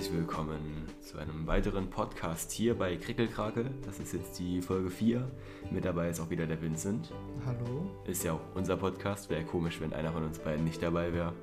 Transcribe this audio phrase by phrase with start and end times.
[0.00, 3.66] herzlich willkommen zu einem weiteren Podcast hier bei Krickelkrake.
[3.84, 5.30] Das ist jetzt die Folge 4.
[5.70, 7.12] Mit dabei ist auch wieder der Vincent.
[7.44, 7.84] Hallo.
[8.06, 9.28] Ist ja auch unser Podcast.
[9.28, 11.34] Wäre komisch, wenn einer von uns beiden nicht dabei wäre.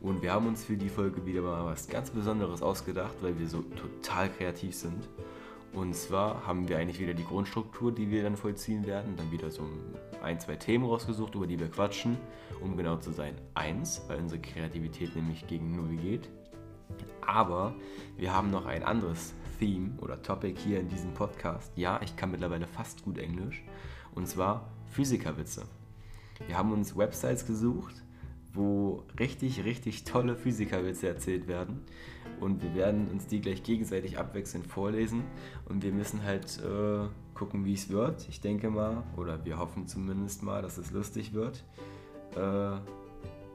[0.00, 3.48] Und wir haben uns für die Folge wieder mal was ganz Besonderes ausgedacht, weil wir
[3.48, 5.06] so total kreativ sind.
[5.74, 9.14] Und zwar haben wir eigentlich wieder die Grundstruktur, die wir dann vollziehen werden.
[9.18, 9.68] Dann wieder so
[10.22, 12.16] ein, zwei Themen rausgesucht, über die wir quatschen.
[12.62, 16.30] Um genau zu sein, eins, weil unsere Kreativität nämlich gegen null geht.
[17.26, 17.74] Aber
[18.16, 21.72] wir haben noch ein anderes Theme oder Topic hier in diesem Podcast.
[21.76, 23.62] Ja, ich kann mittlerweile fast gut Englisch.
[24.14, 25.64] Und zwar Physikerwitze.
[26.46, 28.02] Wir haben uns Websites gesucht,
[28.52, 31.82] wo richtig, richtig tolle Physikerwitze erzählt werden.
[32.40, 35.24] Und wir werden uns die gleich gegenseitig abwechselnd vorlesen.
[35.68, 38.28] Und wir müssen halt äh, gucken, wie es wird.
[38.28, 41.64] Ich denke mal, oder wir hoffen zumindest mal, dass es lustig wird.
[42.36, 42.76] Äh,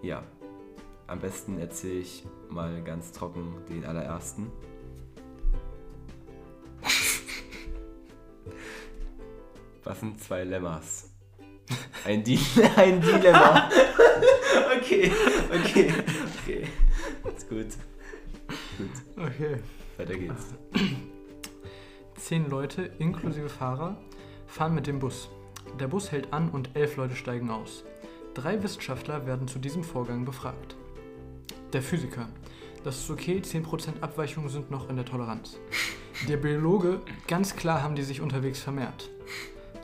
[0.01, 0.23] ja,
[1.09, 4.51] am besten erzähle ich mal ganz trocken den allerersten.
[9.83, 11.09] Was sind zwei Lemmers?
[12.05, 12.39] Ein, Di
[12.75, 13.69] ein Dilemma.
[14.77, 15.11] okay,
[15.49, 15.93] okay,
[16.41, 16.67] okay.
[17.35, 17.67] Ist gut.
[18.77, 18.89] Gut.
[19.17, 19.57] Okay.
[19.97, 20.53] Weiter geht's.
[22.15, 23.97] Zehn Leute, inklusive Fahrer,
[24.47, 25.29] fahren mit dem Bus.
[25.79, 27.83] Der Bus hält an und elf Leute steigen aus.
[28.33, 30.75] Drei Wissenschaftler werden zu diesem Vorgang befragt.
[31.73, 32.27] Der Physiker.
[32.83, 35.57] Das ist okay, 10% Abweichungen sind noch in der Toleranz.
[36.27, 37.01] Der Biologe.
[37.27, 39.09] Ganz klar haben die sich unterwegs vermehrt.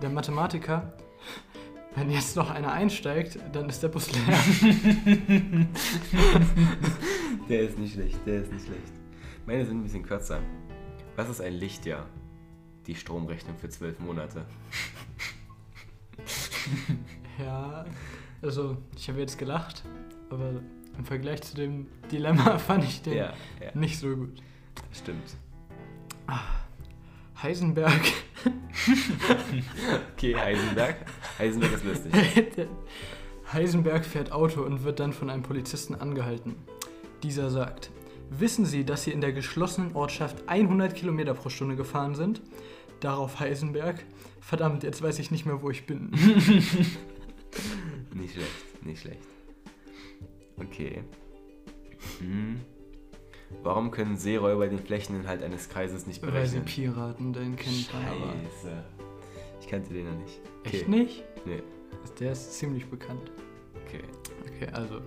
[0.02, 0.94] Der Mathematiker.
[1.96, 4.22] Wenn jetzt noch einer einsteigt, dann ist der Bus leer.
[7.48, 8.94] Der ist nicht schlecht, der ist nicht schlecht.
[9.46, 10.40] Meine sind ein bisschen kürzer.
[11.16, 12.08] Was ist ein Lichtjahr?
[12.88, 14.46] Die Stromrechnung für zwölf Monate.
[17.40, 17.86] Ja,
[18.42, 19.84] also ich habe jetzt gelacht,
[20.30, 20.62] aber
[20.98, 24.42] im Vergleich zu dem Dilemma fand ich den Ja, ja, nicht so gut.
[24.92, 25.36] stimmt.
[27.42, 28.02] Heisenberg.
[30.14, 30.96] Okay, Heisenberg.
[31.38, 32.14] Heisenberg ist lustig.
[33.54, 36.56] Heisenberg fährt Auto und wird dann von einem Polizisten angehalten.
[37.24, 37.92] Dieser sagt,
[38.30, 42.42] wissen Sie, dass Sie in der geschlossenen Ortschaft 100 Kilometer pro Stunde gefahren sind?
[43.02, 44.04] Darauf Heisenberg,
[44.40, 46.12] verdammt, jetzt weiß ich nicht mehr, wo ich bin.
[48.14, 49.20] Nicht schlecht, nicht schlecht.
[50.58, 51.04] Okay.
[52.20, 52.62] Hm.
[53.64, 56.66] Warum können Seeräuber den Flächeninhalt eines Kreises nicht Weil sie berechnen?
[56.66, 58.34] Piraten, den kennt man aber.
[58.34, 58.84] Scheiße.
[59.62, 60.42] Ich kannte den noch nicht.
[60.64, 61.24] Echt nicht?
[61.46, 61.62] Nee.
[62.20, 63.32] Der ist ziemlich bekannt.
[63.86, 64.02] Okay.
[64.48, 65.02] Okay, also.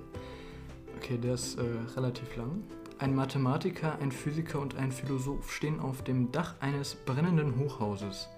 [0.96, 1.62] Okay, der ist äh,
[1.96, 2.62] relativ lang.
[2.98, 8.28] Ein Mathematiker, ein Physiker und ein Philosoph stehen auf dem Dach eines brennenden Hochhauses.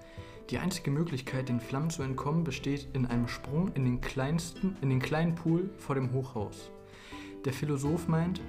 [0.51, 4.91] Die einzige Möglichkeit, den Flammen zu entkommen, besteht in einem Sprung in den, kleinsten, in
[4.91, 6.71] den kleinen Pool vor dem Hochhaus.
[7.47, 8.43] Der Philosoph meint,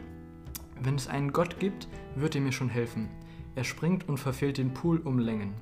[0.81, 3.07] wenn es einen Gott gibt, wird er mir schon helfen.
[3.55, 5.53] Er springt und verfehlt den Pool um Längen.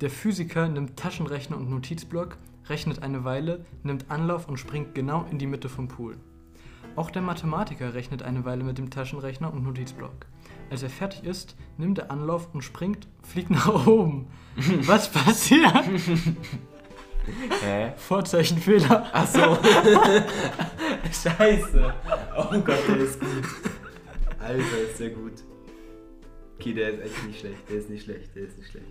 [0.00, 2.38] Der Physiker nimmt Taschenrechner und Notizblock,
[2.68, 6.16] rechnet eine Weile, nimmt Anlauf und springt genau in die Mitte vom Pool.
[6.96, 10.26] Auch der Mathematiker rechnet eine Weile mit dem Taschenrechner und Notizblock.
[10.70, 14.26] Als er fertig ist, nimmt er Anlauf und springt, fliegt nach oben.
[14.86, 15.84] Was passiert?
[17.62, 17.92] Hä?
[17.96, 19.10] Vorzeichenfehler.
[19.12, 19.40] Ach so.
[21.12, 21.94] Scheiße.
[22.36, 23.44] Oh Gott, der ist gut.
[24.38, 25.42] Alter, ist der gut.
[26.58, 27.68] Okay, der ist echt nicht schlecht.
[27.68, 28.34] Der ist nicht schlecht.
[28.34, 28.86] Der ist nicht schlecht.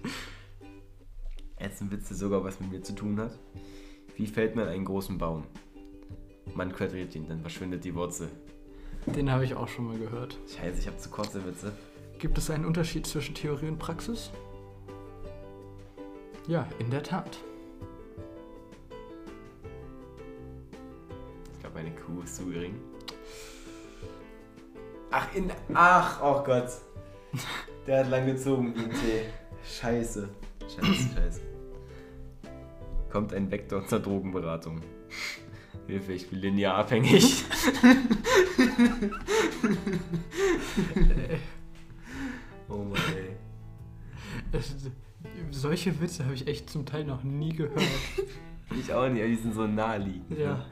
[1.60, 3.38] Jetzt ein Witz, der sogar was mit mir zu tun hat.
[4.16, 5.46] Wie fällt man einen großen Baum?
[6.54, 8.30] Man quadriert ihn, dann verschwindet die Wurzel.
[9.06, 10.38] Den habe ich auch schon mal gehört.
[10.48, 11.74] Scheiße, ich habe zu kurze Witze.
[12.20, 14.32] Gibt es einen Unterschied zwischen Theorie und Praxis?
[16.48, 17.38] Ja, in der Tat.
[21.78, 22.74] Meine Kuh ist zu gering.
[25.12, 25.52] Ach, in.
[25.76, 26.70] Ach, oh Gott.
[27.86, 29.26] Der hat lang gezogen wie ein Tee.
[29.64, 30.28] Scheiße.
[30.62, 31.42] Scheiße, scheiße.
[33.12, 34.82] Kommt ein Vektor zur Drogenberatung.
[35.86, 37.46] Hilfe, ich bin linear abhängig.
[42.70, 43.36] oh Mann, ey.
[45.52, 47.84] Solche Witze habe ich echt zum Teil noch nie gehört.
[48.80, 50.40] Ich auch nicht, aber die sind so naheliegend.
[50.40, 50.66] ja.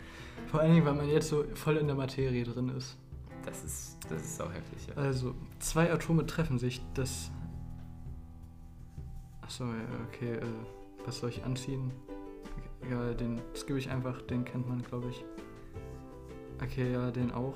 [0.48, 2.98] Vor allen Dingen, weil man jetzt so voll in der Materie drin ist.
[3.46, 4.96] Das ist, das ist auch heftig, ja.
[4.96, 6.82] Also, zwei Atome treffen sich.
[6.94, 7.32] Das.
[9.42, 10.36] Achso, ja, okay.
[10.36, 10.46] Äh,
[11.06, 11.92] was soll ich anziehen?
[12.82, 14.22] Egal, den skippe ich einfach.
[14.24, 15.24] Den kennt man, glaube ich.
[16.64, 17.56] Okay, ja, den auch.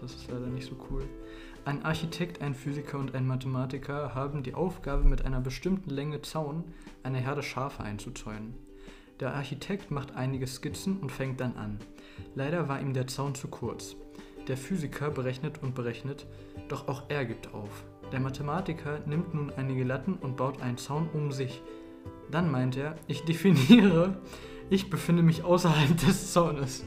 [0.00, 1.02] Das ist leider nicht so cool.
[1.64, 6.64] Ein Architekt, ein Physiker und ein Mathematiker haben die Aufgabe, mit einer bestimmten Länge Zaun
[7.02, 8.54] eine Herde Schafe einzuzäunen.
[9.20, 11.78] Der Architekt macht einige Skizzen und fängt dann an.
[12.34, 13.96] Leider war ihm der Zaun zu kurz.
[14.48, 16.26] Der Physiker berechnet und berechnet,
[16.68, 17.84] doch auch er gibt auf.
[18.12, 21.62] Der Mathematiker nimmt nun einige Latten und baut einen Zaun um sich.
[22.30, 24.16] Dann meint er, ich definiere,
[24.70, 26.84] ich befinde mich außerhalb des Zaunes.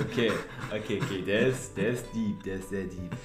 [0.00, 0.30] Okay,
[0.70, 1.22] okay, okay.
[1.22, 3.16] Der ist, der ist deep, der ist sehr deep.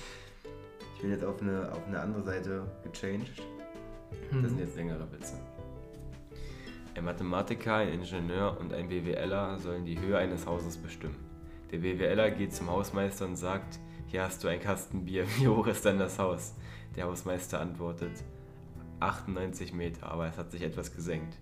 [0.96, 3.32] Ich bin jetzt auf eine, auf eine andere Seite gechanged.
[4.32, 5.36] Das sind jetzt längere Witze.
[6.98, 11.16] Ein Mathematiker, ein Ingenieur und ein BWLer sollen die Höhe eines Hauses bestimmen.
[11.72, 13.78] Der BWLer geht zum Hausmeister und sagt,
[14.08, 16.56] hier hast du ein Kasten Bier, wie hoch ist denn das Haus?
[16.96, 18.24] Der Hausmeister antwortet,
[19.00, 21.38] 98 Meter, aber es hat sich etwas gesenkt.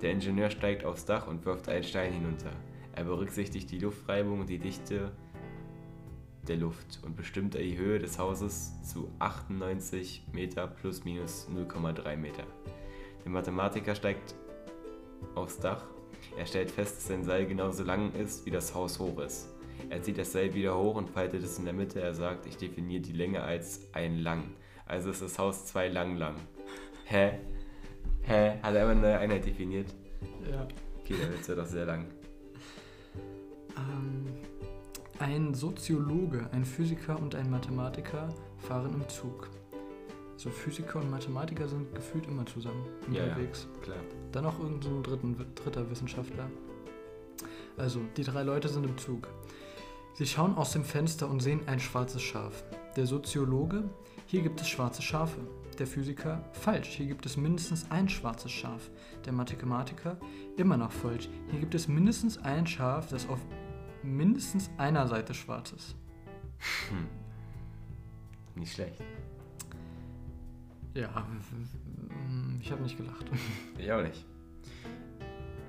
[0.00, 2.52] Der Ingenieur steigt aufs Dach und wirft einen Stein hinunter.
[2.92, 5.10] Er berücksichtigt die Luftreibung und die Dichte
[6.46, 12.44] der Luft und bestimmt die Höhe des Hauses zu 98 Meter plus minus 0,3 Meter.
[13.24, 14.36] Der Mathematiker steigt
[15.34, 15.84] aufs Dach.
[16.36, 19.48] Er stellt fest, dass sein Seil genauso lang ist, wie das Haus hoch ist.
[19.90, 22.00] Er zieht das Seil wieder hoch und faltet es in der Mitte.
[22.00, 24.44] Er sagt, ich definiere die Länge als ein lang.
[24.86, 26.36] Also ist das Haus zwei lang lang.
[27.04, 27.38] Hä?
[28.22, 28.58] Hä?
[28.62, 29.94] Hat er einfach eine neue Einheit definiert?
[30.50, 30.66] Ja.
[31.00, 32.06] Okay, dann wird es ja doch sehr lang.
[33.76, 34.26] Ähm,
[35.18, 38.28] ein Soziologe, ein Physiker und ein Mathematiker
[38.58, 39.48] fahren im Zug.
[40.38, 43.32] So Physiker und Mathematiker sind gefühlt immer zusammen Ja, ja.
[43.32, 43.66] unterwegs.
[43.82, 43.98] Klar.
[44.30, 46.48] Dann noch irgendein so ein dritten, dritter Wissenschaftler.
[47.76, 49.26] Also, die drei Leute sind im Zug.
[50.14, 52.62] Sie schauen aus dem Fenster und sehen ein schwarzes Schaf.
[52.94, 53.82] Der Soziologe,
[54.26, 55.40] hier gibt es schwarze Schafe.
[55.76, 58.90] Der Physiker, falsch, hier gibt es mindestens ein schwarzes Schaf.
[59.24, 60.18] Der Mathematiker,
[60.56, 63.40] immer noch falsch, hier gibt es mindestens ein Schaf, das auf
[64.04, 65.96] mindestens einer Seite schwarz ist.
[66.90, 67.08] Hm.
[68.54, 69.02] Nicht schlecht.
[70.94, 71.26] Ja,
[72.60, 73.26] ich habe nicht gelacht.
[73.78, 74.24] Ich auch nicht.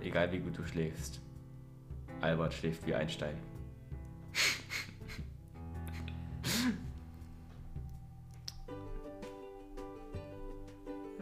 [0.02, 1.22] Egal wie gut du schläfst.
[2.22, 3.36] Albert schläft wie Einstein.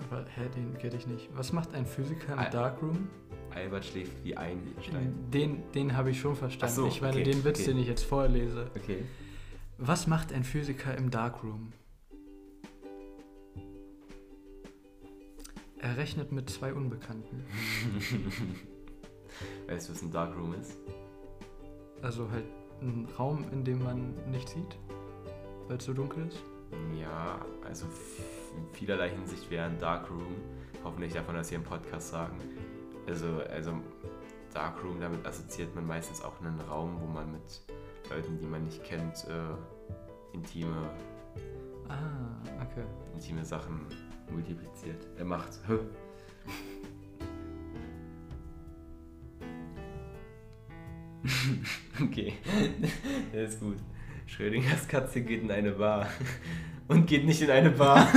[0.10, 1.30] Aber, hä, den kenne ich nicht.
[1.36, 3.10] Was macht ein Physiker im Al- Darkroom?
[3.54, 5.14] Albert schläft wie Einstein.
[5.32, 6.76] Den, den habe ich schon verstanden.
[6.76, 7.72] So, ich meine okay, den Witz, okay.
[7.72, 8.70] den ich jetzt vorlese.
[8.76, 9.04] Okay.
[9.78, 11.74] Was macht ein Physiker im Darkroom?
[15.88, 17.46] Er rechnet mit zwei Unbekannten.
[19.70, 20.76] Weißt du, was ein Darkroom ist?
[22.02, 22.44] Also halt
[22.82, 24.78] ein Raum, in dem man nichts sieht,
[25.70, 26.44] weil es so dunkel ist.
[27.00, 30.36] Ja, also in vielerlei Hinsicht wäre ein Darkroom,
[30.84, 32.36] hoffentlich darf man das hier im Podcast sagen.
[33.08, 33.72] Also, also
[34.54, 37.62] Darkroom, damit assoziiert man meistens auch einen Raum, wo man mit
[38.10, 40.90] Leuten, die man nicht kennt, äh, intime,
[41.88, 42.84] Ah, okay.
[43.14, 43.86] intime Sachen
[44.32, 45.06] multipliziert.
[45.18, 45.60] Er macht.
[52.00, 52.34] Okay,
[53.34, 53.78] der ist gut.
[54.28, 56.08] Schrödingers Katze geht in eine Bar
[56.88, 58.08] und geht nicht in eine Bar.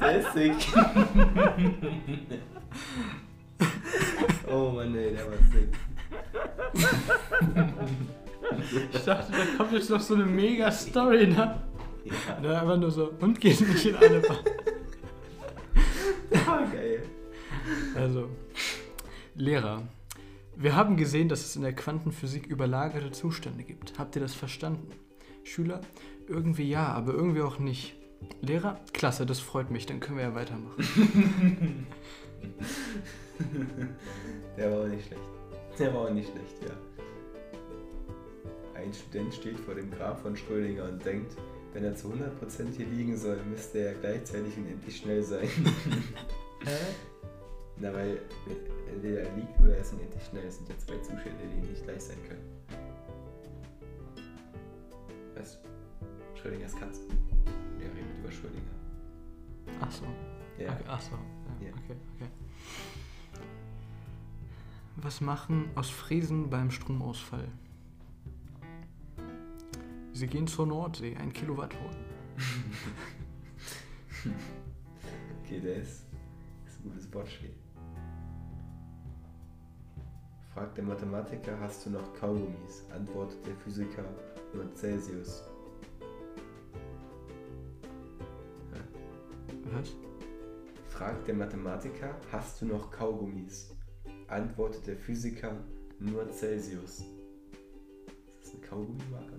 [0.00, 0.56] der ist sick.
[4.48, 5.68] oh Mann, ey, der war sick.
[8.92, 11.60] Ich dachte, da kommt jetzt noch so eine mega Story, ne?
[12.04, 14.38] Ja, Ne, einfach nur so, und geht nicht in eine Bar.
[16.46, 17.02] ah, geil.
[17.96, 18.28] Also,
[19.34, 19.82] Lehrer.
[20.54, 23.98] Wir haben gesehen, dass es in der Quantenphysik überlagerte Zustände gibt.
[23.98, 24.88] Habt ihr das verstanden?
[25.44, 25.80] Schüler,
[26.28, 27.94] irgendwie ja, aber irgendwie auch nicht.
[28.40, 31.86] Lehrer, klasse, das freut mich, dann können wir ja weitermachen.
[34.56, 35.22] Der war auch nicht schlecht.
[35.78, 36.95] Der war auch nicht schlecht, ja.
[38.76, 41.36] Ein Student steht vor dem Grab von Schrödinger und denkt,
[41.72, 45.48] wenn er zu 100% hier liegen soll, müsste er gleichzeitig unendlich schnell sein.
[46.64, 46.70] Hä?
[47.78, 48.20] Na, weil
[48.92, 50.44] entweder er liegt oder er ist unendlich schnell.
[50.44, 52.44] Das sind ja zwei Zustände, die nicht gleich sein können.
[55.34, 56.38] Weißt du?
[56.38, 57.00] Schrödingers Katze.
[57.80, 58.62] Er redet über Schrödinger.
[59.80, 60.04] Ach so.
[60.58, 60.72] Ja.
[60.72, 61.12] Okay, ach so.
[61.60, 61.72] Ja, Ja.
[61.74, 62.30] Okay, okay.
[64.96, 67.48] Was machen Ostfriesen beim Stromausfall?
[70.16, 71.96] Sie gehen zur Nordsee, ein Kilowatt holen.
[75.44, 76.06] Okay, der ist,
[76.66, 77.54] ist ein gutes Wortspiel.
[80.54, 82.86] Fragt der Mathematiker, hast du noch Kaugummis?
[82.94, 84.06] Antwortet der Physiker,
[84.54, 85.44] nur Celsius.
[89.64, 89.94] Was?
[90.88, 93.76] Fragt der Mathematiker, hast du noch Kaugummis?
[94.28, 95.62] Antwortet der Physiker,
[96.00, 97.00] nur Celsius.
[97.00, 99.35] Ist das eine Kaugummimarke?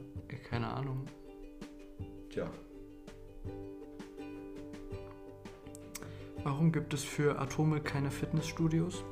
[0.49, 1.05] Keine Ahnung.
[2.29, 2.49] Tja,
[6.47, 9.03] Warum gibt es für Atome keine Fitnessstudios?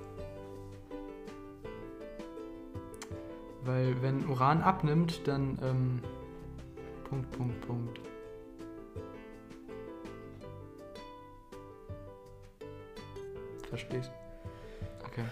[3.65, 6.01] Weil wenn Uran abnimmt, dann ähm,
[7.09, 7.99] Punkt, Punkt, Punkt.
[13.67, 14.11] Verstehst?
[15.03, 15.25] Okay.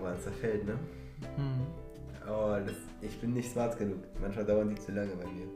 [0.00, 0.78] Uran zerfällt, ne?
[1.36, 1.66] Hm.
[2.28, 3.98] Oh, das, ich bin nicht smart genug.
[4.20, 5.46] Manchmal dauern die zu lange bei mir.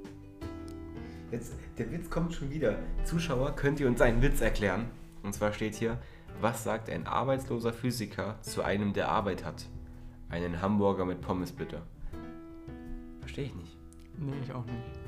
[1.30, 2.78] Jetzt, der Witz kommt schon wieder.
[3.04, 4.86] Zuschauer, könnt ihr uns einen Witz erklären?
[5.22, 5.98] Und zwar steht hier,
[6.40, 9.66] was sagt ein arbeitsloser Physiker zu einem, der Arbeit hat?
[10.28, 11.82] Einen Hamburger mit Pommes bitte.
[13.20, 13.76] Verstehe ich nicht.
[14.18, 15.00] Nee, ich auch nicht.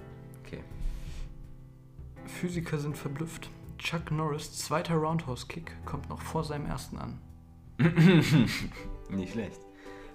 [0.44, 0.62] Okay.
[2.26, 3.50] Physiker sind verblüfft.
[3.78, 7.18] Chuck Norris' zweiter Roundhouse-Kick kommt noch vor seinem ersten an.
[9.10, 9.65] nicht schlecht.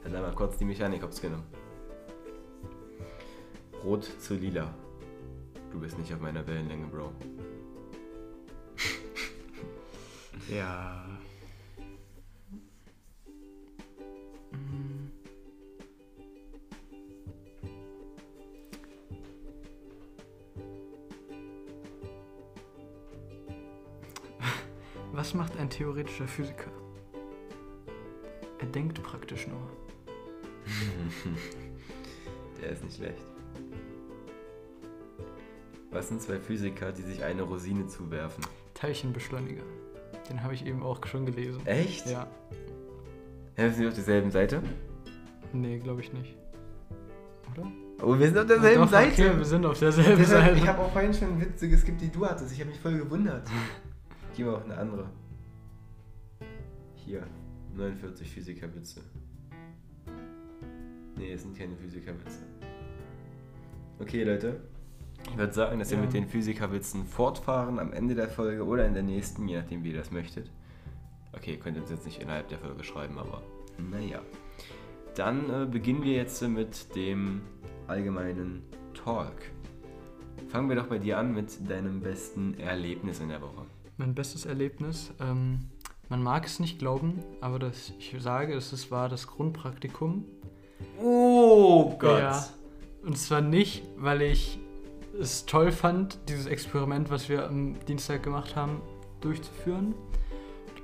[0.04, 1.46] Dann haben wir kurz die Mechanik aufs genommen.
[3.84, 4.74] Rot zu lila.
[5.72, 7.12] Du bist nicht auf meiner Wellenlänge, Bro.
[10.50, 11.06] Ja.
[25.14, 26.72] Was macht ein theoretischer Physiker?
[28.60, 29.70] Er denkt praktisch nur.
[32.62, 33.24] Der ist nicht schlecht.
[35.92, 38.46] Was sind zwei Physiker, die sich eine Rosine zuwerfen?
[38.74, 39.64] Teilchenbeschleuniger.
[40.30, 41.66] Den habe ich eben auch schon gelesen.
[41.66, 42.10] Echt?
[42.10, 42.28] Ja.
[43.56, 44.64] Helfen Sie auf derselben Seite?
[45.52, 46.38] Nee, glaube ich nicht.
[47.52, 47.70] Oder?
[48.02, 49.12] Oh, wir sind auf derselben doch, Seite.
[49.12, 50.58] Okay, wir sind auf derselben Deshalb, Seite.
[50.58, 52.54] ich habe auch vorhin schon Witze geskippt, die du hattest.
[52.54, 53.48] Ich habe mich voll gewundert.
[54.36, 55.10] Geh mal auf eine andere.
[56.96, 57.28] Hier,
[57.76, 59.02] 49 Physikerwitze.
[61.22, 62.40] Nee, es sind keine Physikerwitze.
[64.00, 64.60] Okay, Leute.
[65.30, 66.04] Ich würde sagen, dass wir Ja.
[66.04, 69.92] mit den Physikerwitzen fortfahren am Ende der Folge oder in der nächsten, je nachdem, wie
[69.92, 70.50] ihr das möchtet.
[71.34, 73.44] Okay, ihr könnt uns jetzt nicht innerhalb der Folge schreiben, aber
[73.78, 74.20] naja.
[75.16, 77.42] Dann äh, beginnen wir jetzt mit dem
[77.88, 78.64] allgemeinen
[78.96, 79.36] Talk.
[80.48, 83.66] Fangen wir doch bei dir an mit deinem besten Erlebnis in der Woche.
[83.98, 85.60] Mein bestes Erlebnis, ähm,
[86.10, 90.26] man mag es nicht glauben, aber das, ich sage, es war das Grundpraktikum.
[91.02, 92.46] Oh Ja.
[93.04, 94.60] Und zwar nicht, weil ich
[95.20, 98.82] es toll fand, dieses Experiment, was wir am Dienstag gemacht haben,
[99.20, 99.94] durchzuführen.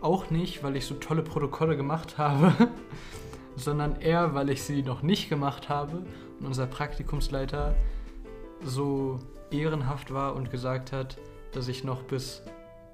[0.01, 2.54] Auch nicht, weil ich so tolle Protokolle gemacht habe,
[3.56, 6.04] sondern eher, weil ich sie noch nicht gemacht habe
[6.39, 7.75] und unser Praktikumsleiter
[8.63, 11.18] so ehrenhaft war und gesagt hat,
[11.51, 12.44] dass ich noch bis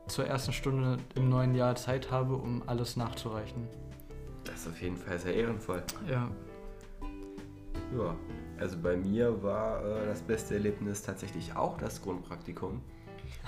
[0.08, 3.68] zur ersten Stunde im neuen Jahr Zeit habe, um alles nachzureichen.
[4.44, 5.84] Das ist auf jeden Fall sehr ehrenvoll.
[6.10, 6.30] Ja,
[7.98, 8.16] Ja,
[8.60, 12.82] also bei mir war äh, das beste Erlebnis tatsächlich auch das Grundpraktikum,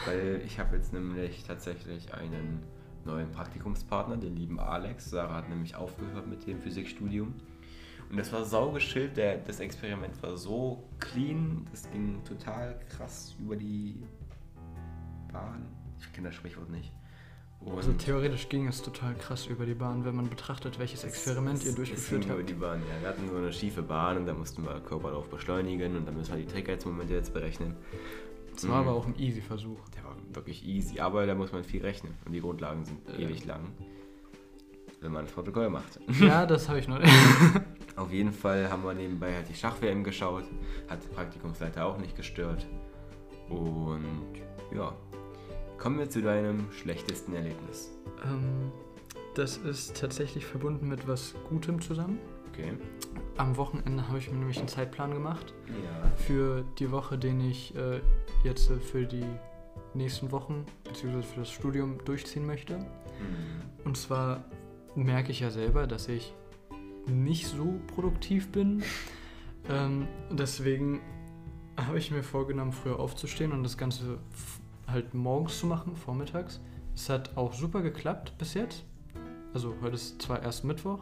[0.06, 2.63] weil ich habe jetzt nämlich tatsächlich einen
[3.06, 5.10] neuen Praktikumspartner, den lieben Alex.
[5.10, 7.34] Sarah hat nämlich aufgehört mit dem Physikstudium.
[8.10, 13.56] Und das war saugeschillt, der, das Experiment war so clean, das ging total krass über
[13.56, 14.04] die
[15.32, 15.65] Bahn.
[16.00, 16.92] Ich kenne das Sprichwort nicht.
[17.60, 21.10] Und also theoretisch ging es total krass über die Bahn, wenn man betrachtet, welches Es-
[21.10, 22.50] Experiment es- ihr durchgeführt ging über habt.
[22.50, 23.02] die Bahn, ja.
[23.02, 26.36] Wir hatten so eine schiefe Bahn und da mussten wir Körperlauf beschleunigen und dann müssen
[26.36, 27.76] wir die Trägheitsmomente jetzt berechnen.
[28.54, 28.88] Das war Mhm.
[28.88, 29.80] aber auch ein easy Versuch.
[29.98, 33.18] Der war wirklich easy, aber da muss man viel rechnen und die Grundlagen sind Ja.
[33.26, 33.62] ewig lang,
[35.02, 36.00] wenn man das Protokoll macht.
[36.22, 37.00] Ja, das habe ich noch.
[37.96, 40.44] Auf jeden Fall haben wir nebenbei halt die Schach-WM geschaut,
[40.90, 42.66] hat der Praktikumsleiter auch nicht gestört.
[43.50, 44.04] Und
[44.76, 44.94] ja,
[45.77, 47.91] kommen wir zu deinem schlechtesten Erlebnis.
[48.25, 48.72] ähm,
[49.36, 52.20] das ist tatsächlich verbunden mit was Gutem zusammen.
[52.53, 52.72] Okay.
[53.36, 56.10] Am Wochenende habe ich mir nämlich einen Zeitplan gemacht Ja.
[56.15, 58.00] für die Woche, den ich äh,
[58.46, 59.25] jetzt äh, für die
[59.94, 61.22] nächsten Wochen bzw.
[61.22, 62.77] für das Studium durchziehen möchte.
[62.77, 62.86] Mhm.
[63.84, 64.46] Und zwar
[64.96, 66.34] merke ich ja selber, dass ich
[67.08, 68.84] nicht so produktiv bin.
[69.70, 71.01] Ähm, deswegen
[71.75, 74.17] habe ich mir vorgenommen, früher aufzustehen und das Ganze
[74.88, 76.60] halt morgens zu machen, vormittags.
[76.96, 78.84] Es hat auch super geklappt bis jetzt.
[79.54, 81.00] Also heute ist zwar erst Mittwoch,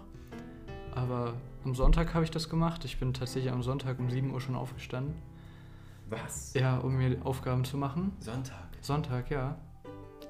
[0.93, 1.33] aber
[1.65, 2.85] am Sonntag habe ich das gemacht.
[2.85, 5.15] Ich bin tatsächlich am Sonntag um 7 Uhr schon aufgestanden.
[6.09, 6.53] Was?
[6.53, 8.11] Ja, um mir Aufgaben zu machen.
[8.19, 8.57] Sonntag.
[8.81, 9.57] Sonntag, ja.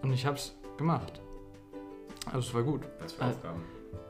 [0.01, 1.21] Und ich habe es gemacht.
[2.27, 2.81] Also es war gut.
[3.01, 3.61] Was für Äh, Aufgaben?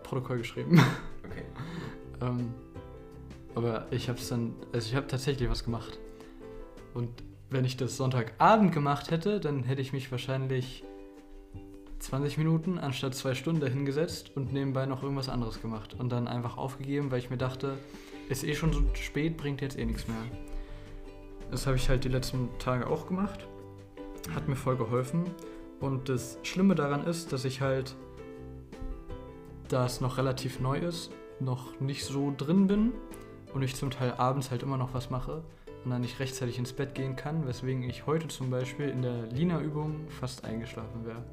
[0.03, 0.79] Protokoll geschrieben.
[1.25, 1.45] Okay.
[2.21, 2.53] Ähm,
[3.55, 5.97] aber ich habe es dann, also ich habe tatsächlich was gemacht.
[6.93, 7.09] Und
[7.53, 10.83] wenn ich das Sonntagabend gemacht hätte, dann hätte ich mich wahrscheinlich
[11.99, 15.95] 20 Minuten anstatt zwei Stunden dahingesetzt und nebenbei noch irgendwas anderes gemacht.
[15.97, 17.77] Und dann einfach aufgegeben, weil ich mir dachte,
[18.27, 20.17] ist eh schon so spät, bringt jetzt eh nichts mehr.
[21.51, 23.45] Das habe ich halt die letzten Tage auch gemacht.
[24.33, 25.25] Hat mir voll geholfen.
[25.79, 27.95] Und das Schlimme daran ist, dass ich halt,
[29.69, 32.93] da es noch relativ neu ist, noch nicht so drin bin.
[33.53, 35.43] und ich zum Teil abends halt immer noch was mache
[35.83, 39.27] und dann nicht rechtzeitig ins Bett gehen kann, weswegen ich heute zum Beispiel in der
[39.27, 41.23] Lina-Übung fast eingeschlafen wäre.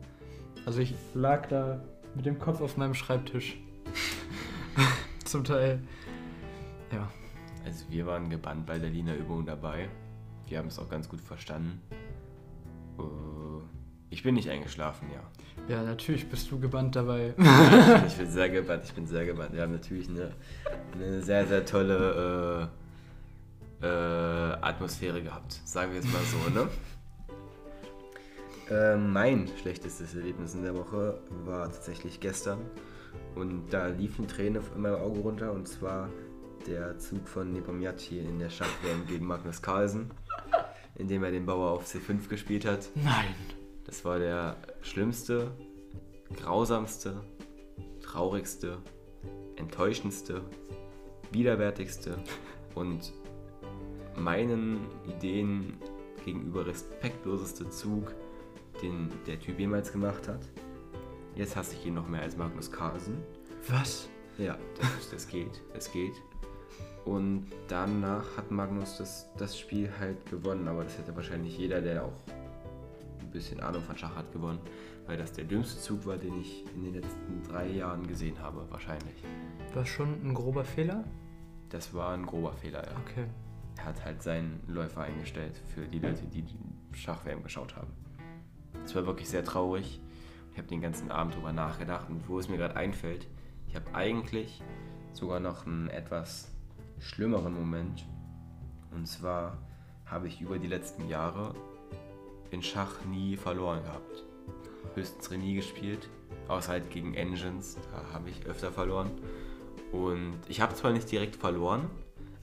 [0.66, 1.80] Also ich lag da
[2.14, 3.56] mit dem Kopf auf meinem Schreibtisch.
[5.24, 5.80] zum Teil.
[6.92, 7.08] Ja.
[7.64, 9.88] Also wir waren gebannt bei der Lina-Übung dabei.
[10.48, 11.80] Wir haben es auch ganz gut verstanden.
[12.98, 13.02] Äh,
[14.10, 15.22] ich bin nicht eingeschlafen, ja.
[15.68, 17.34] Ja, natürlich bist du gebannt dabei.
[18.06, 19.52] ich bin sehr gebannt, ich bin sehr gebannt.
[19.52, 20.32] Wir haben natürlich eine,
[20.94, 22.89] eine sehr, sehr tolle äh,
[23.82, 25.60] äh, Atmosphäre gehabt.
[25.64, 26.68] Sagen wir es mal so, ne?
[28.70, 32.60] Äh, mein schlechtestes Erlebnis in der Woche war tatsächlich gestern.
[33.34, 35.52] Und da liefen Tränen in meinem Auge runter.
[35.52, 36.08] Und zwar
[36.66, 40.10] der Zug von Nepomniachtchi in der Schachwärme gegen Magnus Carlsen,
[40.96, 42.88] in dem er den Bauer auf C5 gespielt hat.
[42.94, 43.34] Nein.
[43.86, 45.50] Das war der schlimmste,
[46.36, 47.22] grausamste,
[48.02, 48.78] traurigste,
[49.56, 50.42] enttäuschendste,
[51.32, 52.18] widerwärtigste
[52.74, 53.12] und
[54.20, 55.78] meinen Ideen
[56.24, 58.14] gegenüber respektloseste Zug,
[58.82, 60.40] den der Typ jemals gemacht hat.
[61.34, 63.18] Jetzt hasse ich ihn noch mehr als Magnus Carlsen.
[63.68, 64.08] Was?
[64.38, 66.14] Ja, das, das geht, das geht.
[67.04, 72.04] Und danach hat Magnus das, das Spiel halt gewonnen, aber das hätte wahrscheinlich jeder, der
[72.04, 72.12] auch
[73.20, 74.58] ein bisschen Ahnung von Schach hat, gewonnen,
[75.06, 78.66] weil das der dümmste Zug war, den ich in den letzten drei Jahren gesehen habe,
[78.70, 79.24] wahrscheinlich.
[79.74, 81.04] War schon ein grober Fehler?
[81.70, 82.96] Das war ein grober Fehler, ja.
[83.06, 83.26] Okay.
[83.80, 86.44] Er hat halt seinen Läufer eingestellt für die Leute, die
[86.92, 87.90] Schachwärme geschaut haben.
[88.84, 90.00] Es war wirklich sehr traurig.
[90.52, 93.26] Ich habe den ganzen Abend drüber nachgedacht und wo es mir gerade einfällt,
[93.68, 94.62] ich habe eigentlich
[95.14, 96.50] sogar noch einen etwas
[96.98, 98.04] schlimmeren Moment.
[98.90, 99.56] Und zwar
[100.04, 101.54] habe ich über die letzten Jahre
[102.50, 104.24] in Schach nie verloren gehabt.
[104.94, 106.10] Höchstens Remis gespielt,
[106.48, 109.10] außer halt gegen Engines, da habe ich öfter verloren.
[109.90, 111.88] Und ich habe zwar nicht direkt verloren,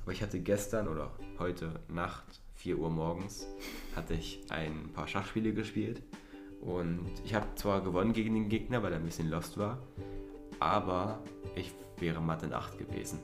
[0.02, 3.48] aber ich hatte gestern oder heute Nacht, 4 Uhr morgens,
[3.96, 6.02] hatte ich ein paar Schachspiele gespielt.
[6.62, 9.80] Und ich habe zwar gewonnen gegen den Gegner, weil er ein bisschen lost war,
[10.60, 11.22] aber
[11.56, 13.20] ich wäre Mathe in 8 gewesen,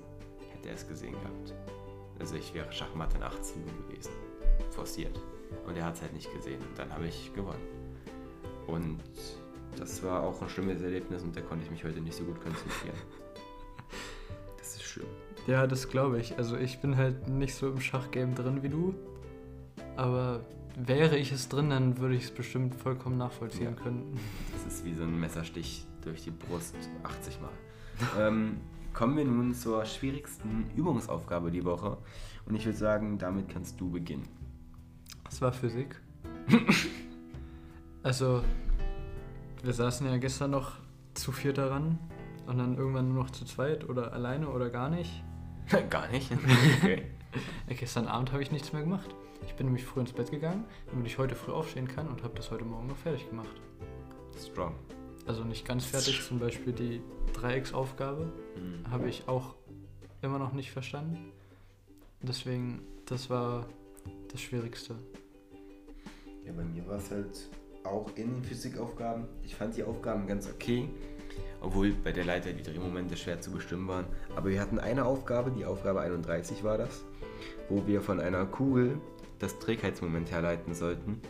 [0.52, 1.54] hätte er es gesehen gehabt.
[2.20, 4.12] Also ich wäre Schachmatte in 8 7 gewesen,
[4.72, 5.20] forciert.
[5.68, 6.62] Und er hat es halt nicht gesehen.
[6.62, 7.68] Und dann habe ich gewonnen.
[8.68, 9.02] Und
[9.78, 12.42] das war auch ein schlimmes Erlebnis und da konnte ich mich heute nicht so gut
[12.42, 12.98] konzentrieren.
[14.58, 15.08] Das ist schlimm.
[15.48, 16.38] Ja, das glaube ich.
[16.38, 18.96] Also ich bin halt nicht so im Schachgame drin wie du.
[19.98, 20.42] Aber
[20.76, 23.84] wäre ich es drin, dann würde ich es bestimmt vollkommen nachvollziehen Ja.
[23.84, 24.18] können.
[24.54, 27.50] Das ist wie so ein Messerstich durch die Brust 80 Mal.
[28.20, 28.58] ähm,
[28.94, 31.98] kommen wir nun zur schwierigsten Übungsaufgabe die Woche.
[32.46, 34.28] Und ich würde sagen, damit kannst du beginnen.
[35.26, 36.00] Das war Physik.
[38.04, 38.44] also,
[39.64, 40.74] wir saßen ja gestern noch
[41.14, 42.00] zu viert daran
[42.48, 45.24] und dann irgendwann nur noch zu zweit oder alleine oder gar nicht.
[45.90, 46.30] Gar nicht.
[46.84, 47.04] Okay.
[47.80, 49.10] Gestern Abend habe ich nichts mehr gemacht.
[49.48, 52.36] Ich bin nämlich früh ins Bett gegangen, damit ich heute früh aufstehen kann und habe
[52.36, 53.60] das heute Morgen noch fertig gemacht.
[54.40, 54.76] Strong.
[55.26, 57.02] Also nicht ganz fertig, zum Beispiel die
[57.34, 58.92] Dreiecksaufgabe Mhm.
[58.92, 59.56] habe ich auch
[60.22, 61.32] immer noch nicht verstanden.
[62.22, 63.66] Deswegen, das war
[64.32, 64.96] das Schwierigste.
[66.46, 67.50] Ja, bei mir war es halt
[67.84, 69.26] auch in den Physikaufgaben.
[69.42, 70.88] Ich fand die Aufgaben ganz okay,
[71.64, 74.06] obwohl bei der Leiter die Drehmomente schwer zu bestimmen waren.
[74.36, 77.04] Aber wir hatten eine Aufgabe, die Aufgabe 31 war das,
[77.70, 79.00] wo wir von einer Kugel
[79.40, 81.22] das Trägheitsmoment herleiten sollten.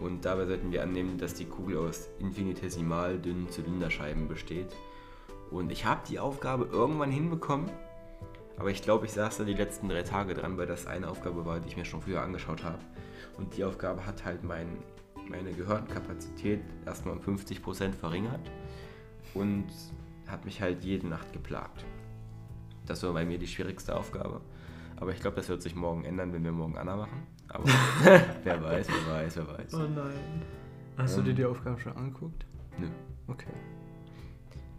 [0.00, 4.74] Und dabei sollten wir annehmen, dass die Kugel aus infinitesimal dünnen Zylinderscheiben besteht.
[5.50, 7.70] Und ich habe die Aufgabe irgendwann hinbekommen,
[8.56, 11.44] aber ich glaube, ich saß da die letzten drei Tage dran, weil das eine Aufgabe
[11.44, 12.78] war, die ich mir schon früher angeschaut habe.
[13.36, 14.78] Und die Aufgabe hat halt mein,
[15.28, 18.40] meine Gehirnkapazität erstmal um 50% verringert
[19.34, 19.66] und
[20.26, 21.84] hat mich halt jede Nacht geplagt.
[22.86, 24.40] Das war bei mir die schwierigste Aufgabe.
[24.96, 27.26] Aber ich glaube, das wird sich morgen ändern, wenn wir morgen Anna machen.
[27.48, 27.64] Aber
[28.44, 29.72] wer weiß, wer weiß, wer weiß.
[29.72, 30.42] nein.
[30.96, 31.26] Hast du Ähm.
[31.26, 32.46] dir die Aufgaben schon angeguckt?
[32.78, 32.86] Nö.
[33.28, 33.52] Okay.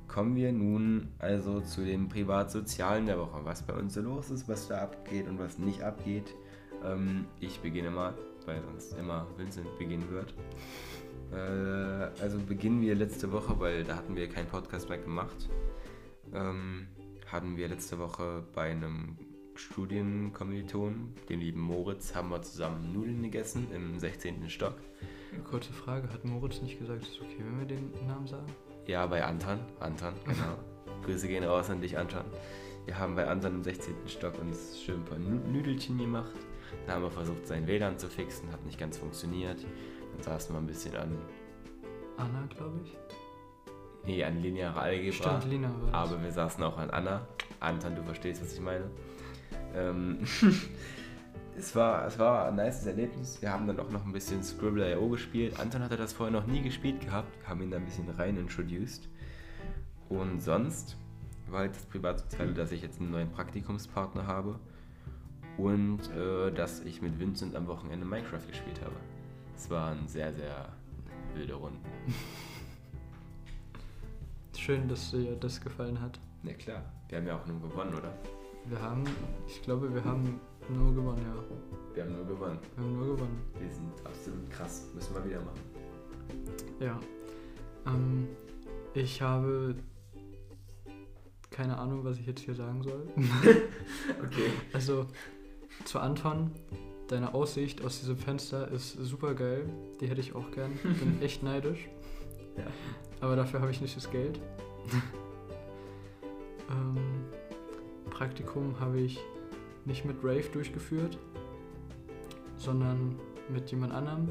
[0.08, 3.40] Kommen wir nun also zu den Privatsozialen der Woche.
[3.44, 6.34] Was bei uns so los ist, was da abgeht und was nicht abgeht.
[6.86, 8.14] Ähm, ich beginne mal,
[8.46, 10.34] weil sonst immer Vincent beginnen wird.
[11.32, 15.50] Äh, also beginnen wir letzte Woche, weil da hatten wir keinen Podcast mehr gemacht.
[16.34, 16.88] Ähm,
[17.28, 19.18] hatten wir letzte Woche bei einem
[19.56, 24.50] Studienkommiliton, dem lieben Moritz, haben wir zusammen Nudeln gegessen im 16.
[24.50, 24.76] Stock.
[25.50, 28.46] Kurze Frage, hat Moritz nicht gesagt, es ist okay, wenn wir den Namen sagen?
[28.88, 29.60] Ja, bei Anton.
[29.80, 30.58] Anton, genau.
[31.06, 32.26] Grüße gehen raus an dich, Anton.
[32.86, 33.96] Wir haben bei Anton im 16.
[34.08, 36.34] Stock uns schön ein paar Nüdelchen gemacht.
[36.86, 39.66] Da haben wir versucht, sein WLAN zu fixen, hat nicht ganz funktioniert.
[40.14, 41.18] Dann saßen wir ein bisschen an,
[42.18, 42.98] Anna, glaube ich.
[44.06, 45.42] nee, an lineare Algebra.
[45.42, 45.94] Stimmt, das.
[45.94, 47.28] Aber wir saßen auch an Anna.
[47.60, 48.86] Anton, du verstehst, was ich meine.
[49.74, 50.20] Ähm,
[51.58, 53.42] es, war, es war ein nices Erlebnis.
[53.42, 55.60] Wir haben dann auch noch ein bisschen Scribble.io gespielt.
[55.60, 57.30] Anton hatte das vorher noch nie gespielt gehabt.
[57.42, 59.10] Wir haben ihn da ein bisschen rein introduced.
[60.10, 60.98] Und sonst
[61.48, 64.60] war halt das Privatsoziale, dass ich jetzt einen neuen Praktikumspartner habe
[65.58, 68.96] und äh, dass ich mit Vincent am Wochenende Minecraft gespielt habe.
[69.64, 70.68] Es waren sehr, sehr
[71.34, 71.80] wilde Runden.
[74.58, 76.20] Schön, dass dir das gefallen hat.
[76.42, 78.14] Na klar, wir haben ja auch nur gewonnen, oder?
[78.66, 79.06] Wir haben,
[79.48, 81.96] ich glaube, wir haben nur gewonnen, ja.
[81.96, 82.60] Wir haben nur gewonnen.
[82.76, 83.42] Wir haben nur gewonnen.
[83.58, 84.90] Wir sind absolut krass.
[84.94, 85.62] Müssen wir wieder machen.
[86.82, 87.00] Ja.
[87.88, 88.28] Ähm,
[88.94, 89.76] ich habe
[91.52, 93.08] keine Ahnung, was ich jetzt hier sagen soll.
[94.26, 94.52] Okay.
[94.74, 95.06] Also
[95.86, 96.52] zu Anton,
[97.08, 99.66] deine Aussicht aus diesem Fenster ist super geil.
[100.00, 100.72] Die hätte ich auch gern.
[100.84, 101.90] Bin echt neidisch.
[102.58, 102.66] Ja.
[103.22, 104.40] Aber dafür habe ich nicht das Geld.
[106.70, 106.98] ähm,
[108.10, 109.20] Praktikum habe ich
[109.86, 111.18] nicht mit Rave durchgeführt,
[112.58, 114.30] sondern mit jemand anderem,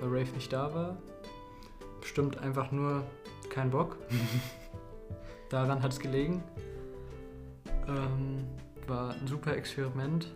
[0.00, 0.96] weil Rave nicht da war.
[2.00, 3.04] Bestimmt einfach nur
[3.50, 3.98] kein Bock.
[5.50, 6.42] Daran hat es gelegen.
[7.86, 8.46] Ähm,
[8.86, 10.32] war ein super Experiment.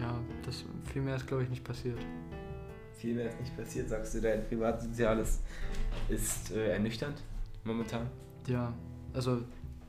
[0.00, 1.98] Ja, das viel mehr ist glaube ich nicht passiert.
[2.96, 5.40] Viel mehr ist nicht passiert, sagst du, dein Privatsoziales
[6.08, 7.22] ist äh, ernüchternd
[7.64, 8.06] momentan.
[8.46, 8.72] Ja,
[9.12, 9.42] also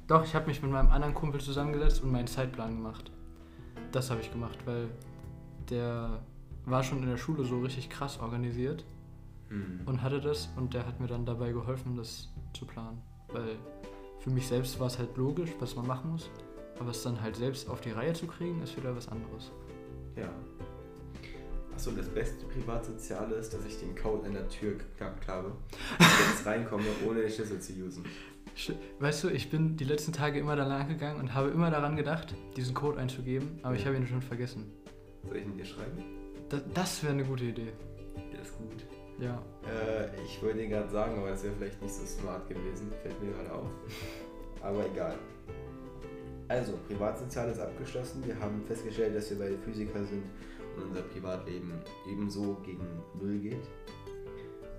[0.08, 3.12] doch, ich habe mich mit meinem anderen Kumpel zusammengesetzt und meinen Zeitplan gemacht.
[3.92, 4.88] Das habe ich gemacht, weil
[5.70, 6.20] der
[6.66, 8.84] war schon in der Schule so richtig krass organisiert
[9.50, 9.82] Hm.
[9.86, 13.00] und hatte das und der hat mir dann dabei geholfen, das zu planen.
[13.32, 13.58] Weil
[14.20, 16.30] für mich selbst war es halt logisch, was man machen muss,
[16.80, 19.52] aber es dann halt selbst auf die Reihe zu kriegen, ist wieder was anderes.
[20.16, 20.30] Ja.
[21.74, 25.48] Achso, das beste Privatsoziale ist, dass ich den Code an der Tür geknackt habe.
[25.50, 25.56] Und
[26.00, 28.06] jetzt reinkomme, ohne den Schlüssel zu usen.
[29.00, 32.34] Weißt du, ich bin die letzten Tage immer danach gegangen und habe immer daran gedacht,
[32.56, 34.72] diesen Code einzugeben, aber ich habe ihn schon vergessen.
[35.28, 36.04] Soll ich ihn dir schreiben?
[36.48, 37.74] Da, das wäre eine gute Idee.
[38.32, 38.86] Der ist gut.
[39.20, 39.42] Ja.
[39.64, 42.92] Äh, ich wollte ihn gerade sagen, aber das wäre vielleicht nicht so smart gewesen.
[43.02, 43.70] Fällt mir gerade auf.
[44.62, 45.16] Aber egal.
[46.48, 48.24] Also, Privatsozial ist abgeschlossen.
[48.26, 50.24] Wir haben festgestellt, dass wir beide Physiker sind
[50.78, 51.74] und unser Privatleben
[52.12, 52.86] ebenso gegen
[53.20, 53.68] Null geht.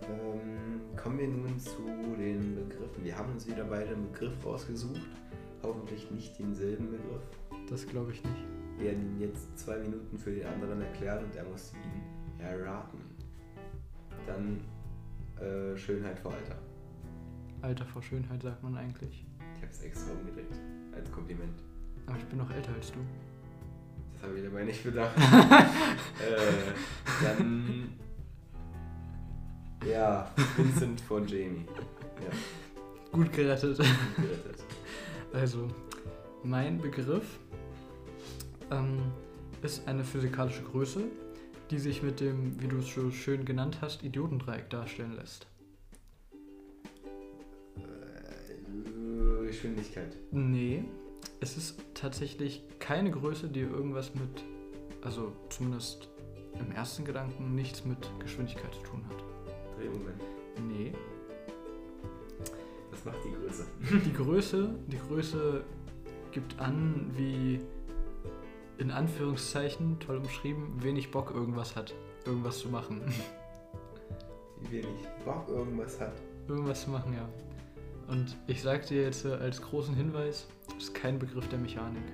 [0.09, 1.83] Ähm, kommen wir nun zu
[2.17, 3.03] den Begriffen.
[3.03, 5.01] Wir haben uns wieder beide einen Begriff rausgesucht.
[5.63, 7.23] Hoffentlich nicht denselben Begriff.
[7.69, 8.45] Das glaube ich nicht.
[8.79, 13.01] Wir werden ihn jetzt zwei Minuten für den anderen erklären und er muss ihn erraten.
[14.27, 14.61] Dann
[15.45, 16.59] äh, Schönheit vor Alter.
[17.63, 19.27] Alter vor Schönheit sagt man eigentlich.
[19.57, 20.53] Ich habe es extra umgedreht.
[20.97, 21.59] Als Kompliment.
[22.07, 22.99] Aber ich bin noch älter als du.
[24.15, 25.17] Das habe ich dabei nicht bedacht.
[25.21, 26.73] äh,
[27.23, 27.93] dann.
[29.87, 31.67] Ja, Vincent von Jamie.
[32.21, 32.31] Ja,
[33.13, 33.77] Gut gerettet.
[33.79, 34.65] gut gerettet.
[35.33, 35.69] Also,
[36.43, 37.39] mein Begriff
[38.71, 38.99] ähm,
[39.63, 41.03] ist eine physikalische Größe,
[41.71, 45.47] die sich mit dem, wie du es so schön genannt hast, Idiotendreieck darstellen lässt.
[49.47, 50.17] Geschwindigkeit.
[50.31, 50.85] Nee,
[51.41, 54.45] es ist tatsächlich keine Größe, die irgendwas mit,
[55.03, 56.09] also zumindest
[56.59, 59.25] im ersten Gedanken, nichts mit Geschwindigkeit zu tun hat.
[59.79, 60.23] Drehmoment.
[60.69, 60.93] Nee,
[62.91, 63.67] Was macht die Größe?
[64.07, 65.65] die Größe, die Größe
[66.33, 67.61] gibt an, wie
[68.79, 71.95] in Anführungszeichen, toll umschrieben, wenig Bock irgendwas hat,
[72.27, 73.01] irgendwas zu machen.
[74.63, 76.13] Wie wenig Bock irgendwas hat.
[76.49, 77.29] irgendwas zu machen, ja.
[78.09, 82.05] Und ich sag dir jetzt als großen Hinweis, das ist kein Begriff der Mechanik.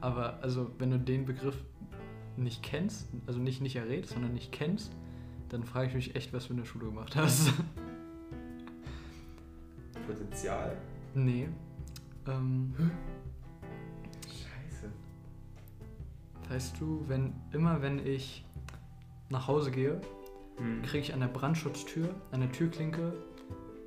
[0.00, 1.56] Aber also, wenn du den Begriff
[2.36, 4.92] nicht kennst, also nicht nicht errätst, sondern nicht kennst,
[5.48, 7.52] dann frage ich mich echt, was du in der Schule gemacht hast.
[10.06, 10.76] Potenzial.
[11.14, 11.48] nee.
[12.26, 12.74] Ähm,
[14.26, 14.90] Scheiße.
[16.48, 18.44] weißt du, wenn immer wenn ich
[19.28, 20.00] nach Hause gehe,
[20.60, 20.82] Hm.
[20.82, 23.14] kriege ich an der Brandschutztür, an der Türklinke,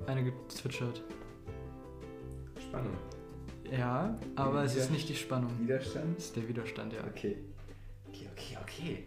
[0.06, 1.02] eine gezwitschert.
[2.60, 2.96] Spannung.
[3.70, 5.50] Ja, aber es ist nicht die Spannung.
[5.60, 6.16] Widerstand.
[6.16, 7.00] Das ist der Widerstand, ja.
[7.06, 7.36] Okay.
[8.08, 9.06] Okay, okay, okay.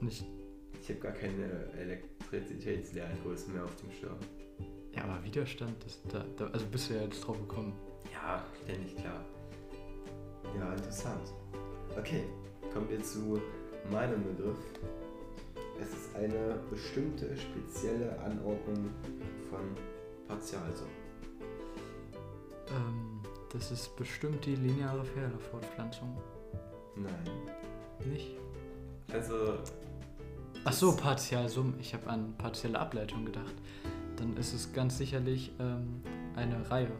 [0.00, 0.24] Nicht,
[0.80, 4.16] Ich habe gar keine Elektrizitätslerngrößen mehr auf dem Schirm.
[4.92, 7.72] ja, aber Widerstand, das, da, da, also bist du ja jetzt drauf gekommen.
[8.12, 9.24] Ja, ständig klar.
[10.58, 11.32] Ja, interessant.
[11.96, 12.24] Okay,
[12.74, 13.40] kommen wir zu
[13.90, 14.58] meinem Begriff.
[15.82, 18.90] Es ist eine bestimmte spezielle Anordnung
[19.50, 19.60] von
[20.28, 20.94] Partialsummen.
[22.68, 23.20] Ähm,
[23.52, 26.16] das ist bestimmt die lineare Fehlerfortpflanzung.
[26.94, 28.08] Nein.
[28.08, 28.36] Nicht?
[29.12, 29.58] Also,
[30.64, 31.74] Ach so, Partialsummen.
[31.80, 33.54] Ich habe an partielle Ableitung gedacht.
[34.16, 36.00] Dann ist es ganz sicherlich ähm,
[36.36, 36.92] eine Reihe.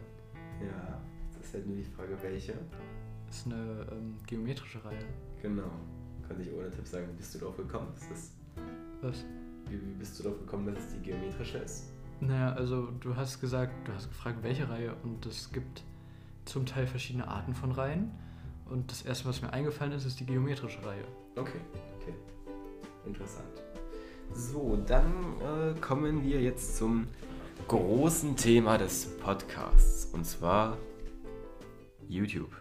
[0.59, 1.01] Ja,
[1.37, 2.53] das ist halt nur die Frage, welche.
[3.27, 5.05] Das ist eine ähm, geometrische Reihe.
[5.41, 5.71] Genau.
[6.27, 7.87] Könnte ich ohne Tipp sagen, bist du drauf gekommen?
[7.95, 8.31] Ist das,
[9.03, 9.25] Was?
[9.73, 11.91] wie, wie bist du drauf gekommen, dass es die geometrische ist?
[12.19, 15.83] Naja, also du hast gesagt, du hast gefragt, welche Reihe und es gibt
[16.45, 18.11] zum Teil verschiedene Arten von Reihen.
[18.69, 21.03] Und das erste, was mir eingefallen ist, ist die geometrische Reihe.
[21.35, 21.59] Okay,
[21.99, 22.13] okay.
[23.05, 23.61] Interessant.
[24.33, 25.11] So, dann
[25.41, 27.07] äh, kommen wir jetzt zum
[27.67, 30.05] großen Thema des Podcasts.
[30.05, 30.77] Und zwar
[32.07, 32.51] YouTube.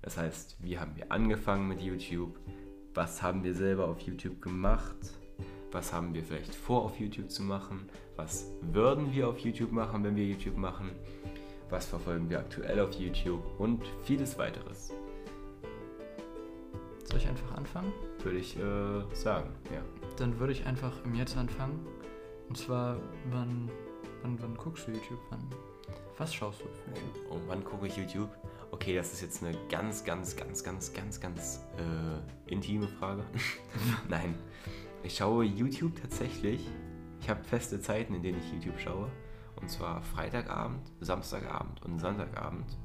[0.00, 2.38] Das heißt, wie haben wir angefangen mit YouTube?
[2.94, 4.96] Was haben wir selber auf YouTube gemacht?
[5.70, 7.88] Was haben wir vielleicht vor, auf YouTube zu machen?
[8.16, 10.90] Was würden wir auf YouTube machen, wenn wir YouTube machen?
[11.70, 13.42] Was verfolgen wir aktuell auf YouTube?
[13.58, 14.92] Und vieles weiteres,
[17.04, 17.92] Soll ich einfach anfangen?
[18.22, 19.50] würde ich äh, sagen.
[19.72, 19.82] Ja.
[20.18, 21.86] Dann würde ich einfach im Jetzt anfangen.
[22.48, 22.96] Und zwar,
[23.30, 23.70] wann,
[24.22, 25.18] wann, wann guckst du YouTube?
[25.30, 25.40] Wann,
[26.18, 27.26] was schaust du auf YouTube?
[27.30, 28.30] Oh, wann gucke ich YouTube?
[28.70, 33.24] Okay, das ist jetzt eine ganz, ganz, ganz, ganz, ganz, ganz äh, intime Frage.
[34.08, 34.34] Nein,
[35.02, 36.68] ich schaue YouTube tatsächlich.
[37.20, 39.08] Ich habe feste Zeiten, in denen ich YouTube schaue.
[39.56, 42.78] Und zwar Freitagabend, Samstagabend und Sonntagabend.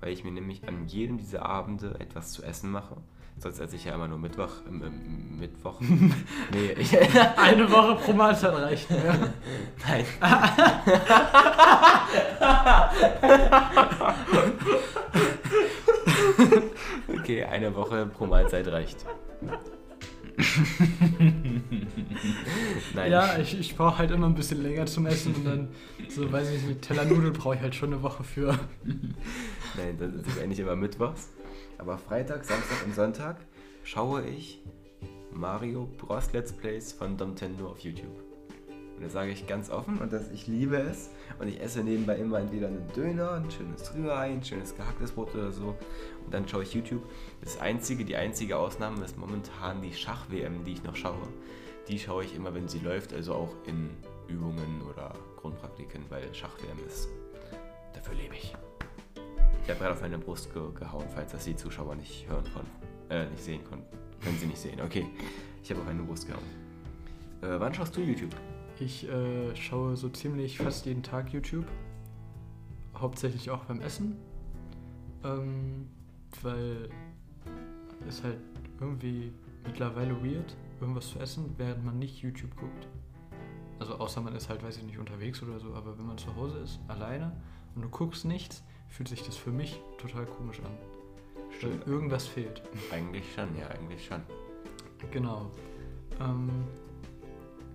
[0.00, 2.96] Weil ich mir nämlich an jedem dieser Abende etwas zu essen mache.
[3.40, 4.50] Sonst esse ich ja immer nur Mittwoch.
[4.68, 5.80] Ähm, ähm, Mittwoch.
[5.80, 6.96] nee, ich,
[7.38, 8.88] Eine Woche pro Mahlzeit reicht.
[9.86, 10.04] Nein.
[17.16, 19.06] okay, eine Woche pro Mahlzeit reicht.
[22.94, 23.10] Nein.
[23.10, 25.68] Ja, ich, ich brauche halt immer ein bisschen länger zum Essen und dann,
[26.08, 28.58] so weiß ich nicht, Teller Nudeln brauche ich halt schon eine Woche für.
[28.84, 31.28] Nein, das ist eigentlich immer Mittwochs.
[31.78, 33.36] Aber Freitag, Samstag und Sonntag
[33.84, 34.60] schaue ich
[35.32, 36.32] Mario Bros.
[36.32, 38.28] Let's Plays von Nintendo auf YouTube.
[38.96, 41.10] Und das sage ich ganz offen und das, ich liebe es.
[41.38, 45.32] Und ich esse nebenbei immer entweder einen Döner, ein schönes Rührei, ein schönes gehacktes Brot
[45.36, 45.76] oder so.
[46.24, 47.02] Und dann schaue ich YouTube.
[47.40, 51.28] Das einzige, die einzige Ausnahme ist momentan die Schach-WM, die ich noch schaue.
[51.86, 53.90] Die schaue ich immer, wenn sie läuft, also auch in
[54.26, 57.08] Übungen oder Grundpraktiken, weil Schach-WM ist.
[57.94, 58.56] Dafür lebe ich.
[59.68, 62.70] Ich habe gerade auf meine Brust ge gehauen, falls das die Zuschauer nicht hören konnten.
[63.10, 63.84] Äh, nicht sehen konnten.
[64.22, 64.80] Können sie nicht sehen.
[64.80, 65.06] Okay.
[65.62, 66.42] Ich habe auf meine Brust gehauen.
[67.42, 68.34] Äh, wann schaust du YouTube?
[68.80, 71.66] Ich äh, schaue so ziemlich fast jeden Tag YouTube.
[72.96, 74.16] Hauptsächlich auch beim Essen.
[75.22, 75.90] Ähm,
[76.40, 76.88] weil
[78.08, 78.38] es halt
[78.80, 79.34] irgendwie
[79.66, 82.88] mittlerweile weird, irgendwas zu essen, während man nicht YouTube guckt.
[83.80, 86.34] Also außer man ist halt, weiß ich nicht, unterwegs oder so, aber wenn man zu
[86.36, 87.36] Hause ist, alleine
[87.74, 90.76] und du guckst nichts, fühlt sich das für mich total komisch an.
[91.60, 92.62] Weil irgendwas fehlt.
[92.92, 94.22] Eigentlich schon, ja, eigentlich schon.
[95.10, 95.50] Genau.
[96.20, 96.50] Ähm,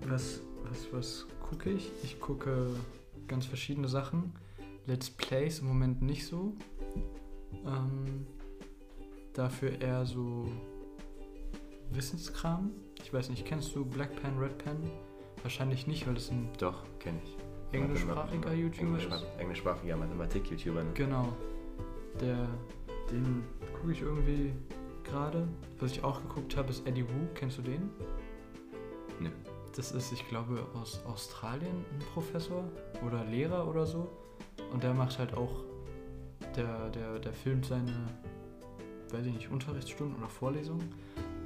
[0.08, 1.92] was, was, was gucke ich?
[2.04, 2.68] Ich gucke
[3.28, 4.34] ganz verschiedene Sachen.
[4.86, 6.54] Let's Plays im Moment nicht so.
[7.66, 8.26] Ähm,
[9.34, 10.48] dafür eher so
[11.92, 12.72] Wissenskram.
[13.02, 14.78] Ich weiß nicht, kennst du Black Pen, Red Pen?
[15.42, 17.38] Wahrscheinlich nicht, weil es ein Doch, kenne ich.
[17.74, 19.26] Englischsprachiger YouTuber Englisch, ist.
[19.38, 20.84] englischsprachiger Mathematik-YouTuber.
[20.84, 20.92] ne?
[20.94, 21.34] Genau.
[22.22, 22.48] Der,
[23.12, 23.44] den
[23.80, 24.54] gucke ich irgendwie
[25.04, 25.48] gerade.
[25.80, 27.28] Was ich auch geguckt habe, ist Eddie Wu.
[27.36, 27.90] Kennst du den?
[29.20, 29.30] Nö.
[29.76, 32.64] Das ist, ich glaube, aus Australien ein Professor
[33.06, 34.08] oder Lehrer oder so.
[34.72, 35.64] Und der macht halt auch,
[36.56, 37.92] der, der, der filmt seine,
[39.12, 40.94] weiß ich nicht, Unterrichtsstunden oder Vorlesungen.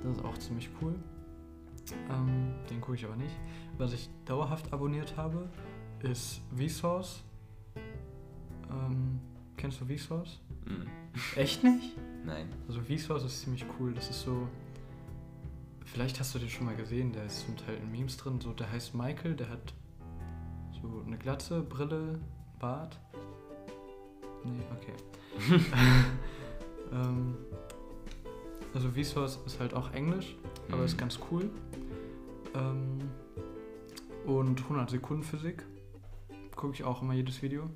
[0.03, 0.93] Das ist auch ziemlich cool.
[2.09, 3.35] Ähm, den gucke ich aber nicht.
[3.77, 5.49] Was ich dauerhaft abonniert habe,
[6.03, 7.23] ist Vsauce.
[8.69, 9.19] Ähm,
[9.55, 10.39] kennst du Vsauce?
[10.65, 10.87] Hm.
[11.35, 11.95] Echt nicht?
[12.25, 12.49] Nein.
[12.67, 13.93] Also Vsauce ist ziemlich cool.
[13.93, 14.47] Das ist so.
[15.85, 18.41] Vielleicht hast du den schon mal gesehen, der ist zum Teil in Memes drin.
[18.41, 19.73] So, der heißt Michael, der hat
[20.81, 22.19] so eine Glatze, Brille,
[22.59, 22.99] Bart.
[24.43, 25.61] Nee, okay.
[26.91, 27.35] ähm,
[28.73, 30.35] also Vsauce ist halt auch Englisch,
[30.67, 30.85] aber Mhm.
[30.85, 31.49] ist ganz cool.
[32.53, 32.99] Ähm,
[34.25, 35.63] und 100 Sekunden Physik
[36.57, 37.69] gucke ich auch immer jedes Video.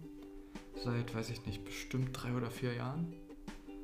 [0.75, 3.13] Seit, weiß ich nicht, bestimmt drei oder vier Jahren.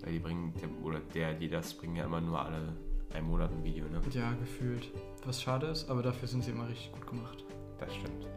[0.01, 2.75] Weil die bringen, der- oder der, die das bringen ja immer nur alle
[3.13, 4.01] einen Monat ein Video, ne?
[4.11, 4.91] Ja, gefühlt.
[5.25, 7.45] Was schade ist, aber dafür sind sie immer richtig gut gemacht.
[7.79, 8.27] Das stimmt.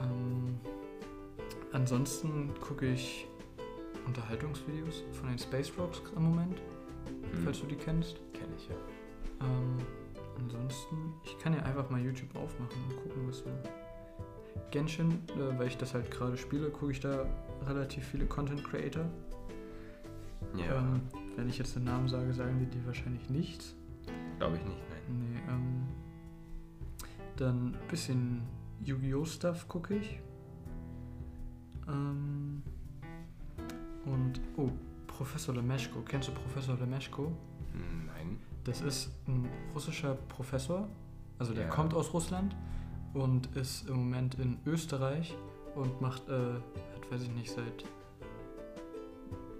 [0.00, 0.58] Ähm,
[1.72, 3.26] ansonsten gucke ich
[4.06, 6.60] Unterhaltungsvideos von den Space Rocks im Moment,
[7.32, 7.42] Hm.
[7.44, 8.20] falls du die kennst.
[8.32, 8.74] Kenn ich ja.
[9.40, 9.76] Ähm,
[10.38, 13.44] ansonsten, ich kann ja einfach mal YouTube aufmachen und gucken, was so.
[14.70, 17.26] Genshin, äh, weil ich das halt gerade spiele, gucke ich da
[17.66, 19.04] relativ viele Content Creator.
[20.56, 21.00] Ja, Ähm,
[21.36, 23.74] wenn ich jetzt den Namen sage, sagen die die wahrscheinlich nichts.
[24.38, 25.18] glaube ich nicht, nein.
[25.32, 25.86] Nee, ähm.
[27.36, 28.42] Dann ein bisschen
[28.84, 29.24] Yu-Gi-Oh!
[29.24, 30.20] Stuff gucke ich.
[31.88, 32.62] Ähm,
[34.04, 34.70] und, oh,
[35.06, 36.00] Professor Lemeshko.
[36.02, 37.24] Kennst du Professor Lemeshko?
[37.72, 38.38] Hm, Nein.
[38.64, 40.88] Das ist ein russischer Professor,
[41.38, 41.68] also der Ja.
[41.70, 42.56] kommt aus Russland
[43.16, 45.34] und ist im Moment in Österreich
[45.74, 47.84] und macht, äh, hat, weiß ich nicht, seit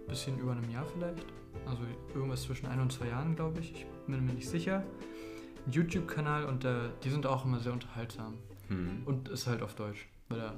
[0.09, 1.27] bisschen über einem Jahr vielleicht,
[1.66, 1.83] also
[2.14, 4.85] irgendwas zwischen ein und zwei Jahren, glaube ich, ich bin mir nicht sicher,
[5.64, 8.35] einen YouTube-Kanal und äh, die sind auch immer sehr unterhaltsam.
[8.69, 9.03] Hm.
[9.05, 10.55] und ist halt auf Deutsch, weil er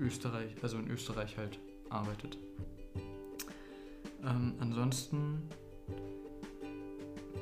[0.00, 2.36] Österreich, also in Österreich halt arbeitet.
[4.24, 5.42] Ähm, ansonsten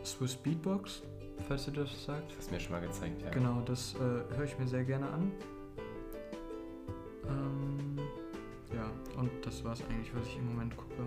[0.04, 1.02] Swiss Beatbox,
[1.46, 2.30] falls ihr das sagt.
[2.30, 3.30] Das hast du mir schon mal gezeigt, ja.
[3.30, 3.98] Genau, das äh,
[4.36, 5.32] höre ich mir sehr gerne an.
[7.28, 7.98] Ähm,
[8.74, 11.02] ja, und das war es eigentlich, was ich im Moment gucke.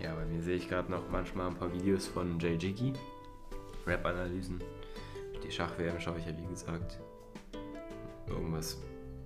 [0.00, 2.92] Ja, bei mir sehe ich gerade noch manchmal ein paar Videos von Jay Jiggy.
[3.86, 4.60] Rap-Analysen.
[5.42, 6.98] Die Schach-WM schaue ich ja, wie gesagt.
[8.28, 8.78] Irgendwas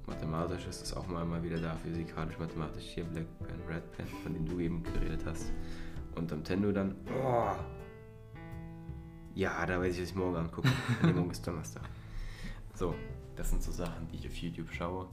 [0.07, 1.75] Mathematisches ist auch mal, mal wieder da.
[1.77, 2.85] Physikalisch-mathematisch.
[2.85, 5.53] Hier Black Pen, Red Pen, von dem du eben geredet hast.
[6.17, 6.97] Und Nintendo dann.
[7.23, 7.53] Oh.
[9.39, 10.69] Ja, da weiß ich, was ich morgen angucke.
[11.01, 11.89] nee, morgen ist Donnerstag.
[12.75, 12.93] So,
[13.37, 15.07] das sind so Sachen, die ich auf YouTube schaue.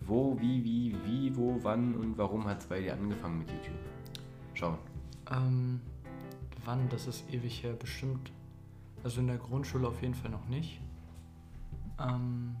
[0.00, 3.74] Wo, wie, wie, wie, wo, wann und warum hat es bei dir angefangen mit YouTube?
[4.54, 4.78] Schauen.
[5.28, 5.80] Ähm,
[6.64, 8.30] wann, das ist ewig her, bestimmt.
[9.02, 10.80] Also in der Grundschule auf jeden Fall noch nicht.
[11.98, 12.54] Ähm,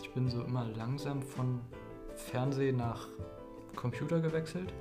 [0.00, 1.62] ich bin so immer langsam von
[2.14, 3.08] Fernsehen nach
[3.74, 4.72] Computer gewechselt.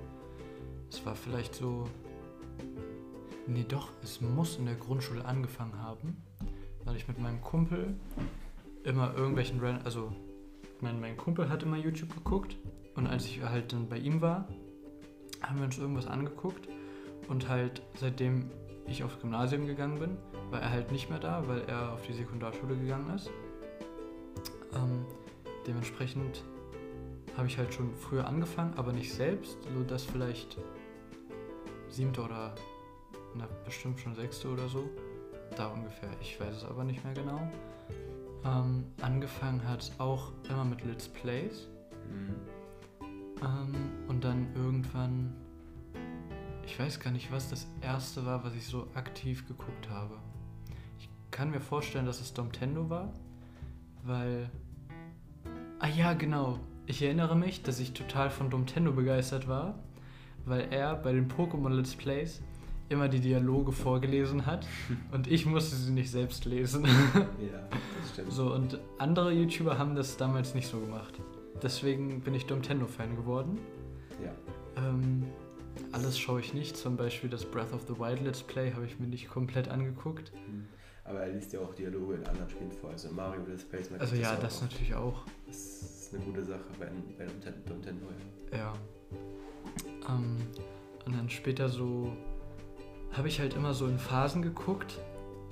[0.92, 1.90] Es war vielleicht so.
[3.48, 6.22] Nee, doch, es muss in der Grundschule angefangen haben,
[6.86, 7.96] weil ich mit meinem Kumpel
[8.84, 9.60] immer irgendwelchen.
[9.60, 10.14] Ran also,
[10.82, 12.58] mein, mein Kumpel hat immer YouTube geguckt
[12.96, 14.48] und als ich halt dann bei ihm war,
[15.42, 16.68] haben wir uns irgendwas angeguckt
[17.28, 18.50] und halt seitdem
[18.88, 20.18] ich aufs Gymnasium gegangen bin,
[20.52, 23.30] war er halt nicht mehr da, weil er auf die Sekundarschule gegangen ist.
[24.74, 25.06] Ähm,
[25.68, 26.44] dementsprechend
[27.38, 30.58] habe ich halt schon früher angefangen, aber nicht selbst, so dass vielleicht
[31.90, 32.56] siebte oder
[33.36, 34.90] na, bestimmt schon sechste oder so.
[35.56, 37.40] Da ungefähr, ich weiß es aber nicht mehr genau.
[38.46, 41.68] Ähm, angefangen hat auch immer mit Let's Plays.
[43.42, 43.74] Ähm,
[44.08, 45.34] und dann irgendwann,
[46.66, 50.18] ich weiß gar nicht, was das erste war, was ich so aktiv geguckt habe.
[50.98, 53.14] Ich kann mir vorstellen, dass es Domtendo war,
[54.04, 54.50] weil.
[55.80, 56.60] Ah ja, genau.
[56.86, 59.80] Ich erinnere mich, dass ich total von Domtendo begeistert war,
[60.46, 62.42] weil er bei den Pokémon Let's Plays
[62.90, 64.68] immer die Dialoge vorgelesen hat
[65.12, 66.86] und ich musste sie nicht selbst lesen.
[66.86, 68.32] Ja, das stimmt.
[68.32, 71.14] So, und andere YouTuber haben das damals nicht so gemacht.
[71.62, 73.60] Deswegen bin ich Domtendo-Fan geworden.
[74.24, 74.34] Ja.
[74.84, 75.26] Ähm,
[75.92, 79.00] alles schaue ich nicht, zum Beispiel das Breath of the Wild Let's Play habe ich
[79.00, 80.32] mir nicht komplett angeguckt.
[81.04, 83.90] Aber er liest ja auch Dialoge in anderen Spielen vor, also Mario Let's Plays.
[83.98, 84.72] Also ja, auch das oft.
[84.72, 85.24] natürlich auch.
[85.48, 86.86] Das ist eine gute Sache bei,
[87.18, 87.26] bei.
[87.74, 88.06] Nintendo
[88.52, 88.58] ja.
[88.58, 88.74] Ja.
[90.08, 90.38] Ähm,
[91.06, 92.16] und dann später so
[93.14, 95.00] habe ich halt immer so in Phasen geguckt.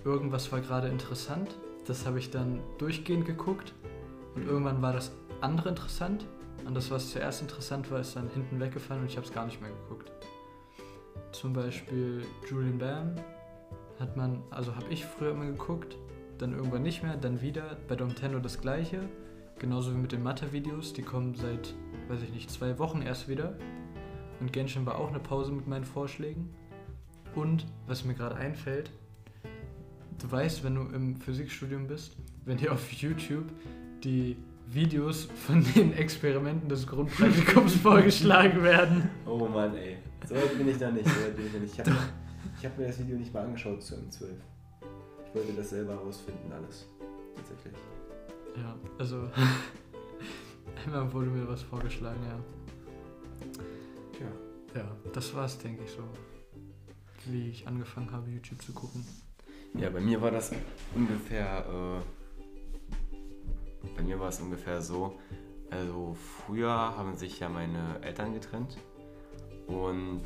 [0.05, 1.55] Irgendwas war gerade interessant.
[1.85, 3.73] Das habe ich dann durchgehend geguckt.
[4.35, 6.25] Und irgendwann war das andere interessant.
[6.65, 9.45] Und das, was zuerst interessant war, ist dann hinten weggefallen und ich habe es gar
[9.45, 10.11] nicht mehr geguckt.
[11.31, 13.15] Zum Beispiel Julian Bam
[13.99, 15.97] hat man, also habe ich früher immer geguckt,
[16.37, 17.77] dann irgendwann nicht mehr, dann wieder.
[17.87, 19.01] Bei Domtendo das gleiche.
[19.59, 21.73] Genauso wie mit den Mathe-Videos, die kommen seit,
[22.09, 23.57] weiß ich nicht, zwei Wochen erst wieder.
[24.39, 26.53] Und Genshin war auch eine Pause mit meinen Vorschlägen.
[27.37, 28.89] Und, was mir gerade einfällt,
[30.19, 33.45] du weißt, wenn du im Physikstudium bist, wenn dir auf YouTube
[34.03, 34.37] die
[34.69, 39.09] Videos von den Experimenten des Grundpraktikums vorgeschlagen werden.
[39.27, 39.97] Oh Mann, ey.
[40.27, 41.05] So weit bin ich da nicht.
[41.05, 41.73] So weit bin ich da nicht.
[41.73, 41.99] Ich habe
[42.63, 44.25] hab mir das Video nicht mal angeschaut zu M12.
[45.27, 46.87] Ich wollte das selber herausfinden, alles.
[47.35, 47.75] Tatsächlich.
[48.55, 49.29] Ja, also
[50.85, 52.39] einmal wurde mir was vorgeschlagen, ja.
[54.17, 54.27] Tja.
[54.81, 56.01] Ja, das war's, denke ich so.
[57.29, 59.05] Wie ich angefangen habe, YouTube zu gucken.
[59.73, 60.51] Ja, bei mir war das
[60.95, 61.65] ungefähr.
[61.67, 62.01] Äh,
[63.95, 65.19] bei mir war es ungefähr so.
[65.69, 66.15] Also
[66.45, 68.77] früher haben sich ja meine Eltern getrennt
[69.67, 70.23] und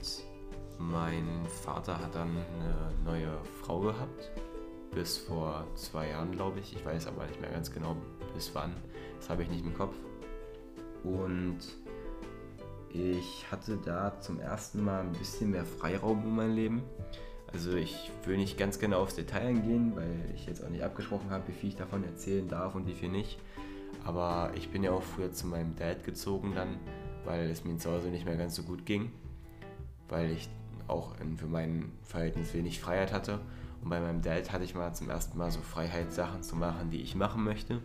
[0.78, 4.32] mein Vater hat dann eine neue Frau gehabt.
[4.92, 6.76] Bis vor zwei Jahren, glaube ich.
[6.76, 7.96] Ich weiß aber nicht mehr ganz genau,
[8.34, 8.76] bis wann.
[9.18, 9.96] Das habe ich nicht im Kopf.
[11.04, 11.60] Und
[12.94, 16.84] ich hatte da zum ersten Mal ein bisschen mehr Freiraum in meinem Leben.
[17.54, 21.30] Also ich will nicht ganz genau aufs Detail eingehen, weil ich jetzt auch nicht abgesprochen
[21.30, 23.40] habe, wie viel ich davon erzählen darf und wie viel nicht.
[24.06, 26.80] Aber ich bin ja auch früher zu meinem Dad gezogen dann,
[27.26, 29.12] weil es mir zu Hause nicht mehr ganz so gut ging.
[30.08, 30.50] Weil ich
[30.88, 33.40] auch für mein Verhältnis wenig Freiheit hatte.
[33.82, 37.02] Und bei meinem Dad hatte ich mal zum ersten Mal so Freiheitssachen zu machen, die
[37.02, 37.82] ich machen möchte.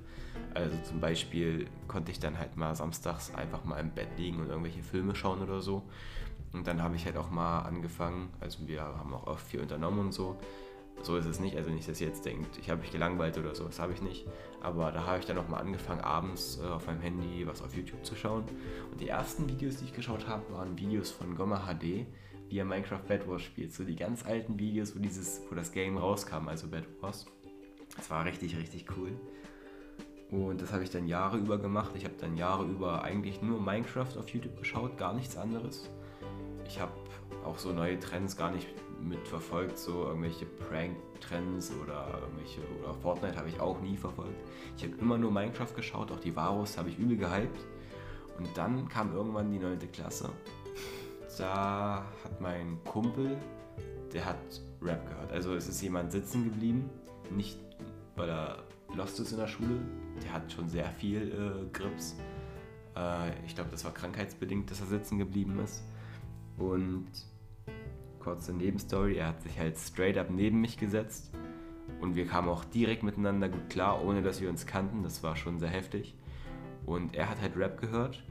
[0.55, 4.49] Also zum Beispiel konnte ich dann halt mal samstags einfach mal im Bett liegen und
[4.49, 5.82] irgendwelche Filme schauen oder so.
[6.53, 10.01] Und dann habe ich halt auch mal angefangen, also wir haben auch oft viel unternommen
[10.01, 10.36] und so.
[11.03, 13.55] So ist es nicht, also nicht, dass ihr jetzt denkt, ich habe mich gelangweilt oder
[13.55, 14.26] so, das habe ich nicht.
[14.62, 17.76] Aber da habe ich dann auch mal angefangen, abends äh, auf meinem Handy was auf
[17.76, 18.44] YouTube zu schauen.
[18.90, 22.07] Und die ersten Videos, die ich geschaut habe, waren Videos von Gomma HD,
[22.49, 23.72] wie er Minecraft Bad Wars spielt.
[23.72, 27.26] So die ganz alten Videos, wo, dieses, wo das Game rauskam, also Bad Wars.
[27.97, 29.12] Das war richtig, richtig cool.
[30.30, 31.92] Und das habe ich dann Jahre über gemacht.
[31.94, 35.88] Ich habe dann Jahre über eigentlich nur Minecraft auf YouTube geschaut, gar nichts anderes.
[36.66, 36.92] Ich habe
[37.44, 38.66] auch so neue Trends gar nicht
[39.01, 44.42] mitverfolgt, so irgendwelche Prank-Trends oder irgendwelche oder Fortnite habe ich auch nie verfolgt.
[44.76, 47.61] Ich habe immer nur Minecraft geschaut, auch die Varus habe ich übel gehypt.
[48.38, 49.78] Und dann kam irgendwann die 9.
[49.92, 50.30] Klasse
[51.39, 53.37] da hat mein Kumpel,
[54.12, 54.39] der hat
[54.82, 55.32] Rap gehört.
[55.32, 56.89] Also es ist jemand sitzen geblieben,
[57.30, 57.59] nicht
[58.16, 58.64] weil er
[58.95, 59.78] lost ist in der Schule,
[60.22, 62.16] der hat schon sehr viel äh, Grips.
[62.97, 65.84] Äh, ich glaube, das war krankheitsbedingt, dass er sitzen geblieben ist.
[66.57, 67.07] Und
[68.18, 71.30] kurze Nebenstory, er hat sich halt straight up neben mich gesetzt
[72.01, 75.03] und wir kamen auch direkt miteinander gut klar, ohne dass wir uns kannten.
[75.03, 76.14] Das war schon sehr heftig.
[76.87, 78.22] Und er hat halt Rap gehört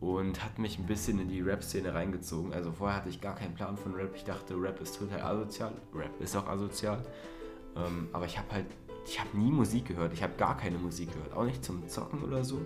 [0.00, 2.52] und hat mich ein bisschen in die Rap-Szene reingezogen.
[2.52, 4.12] Also vorher hatte ich gar keinen Plan von Rap.
[4.14, 5.72] Ich dachte, Rap ist total asozial.
[5.94, 7.04] Rap ist auch asozial.
[7.76, 8.66] Ähm, aber ich habe halt,
[9.04, 10.12] ich habe nie Musik gehört.
[10.12, 11.32] Ich habe gar keine Musik gehört.
[11.32, 12.60] Auch nicht zum Zocken oder so.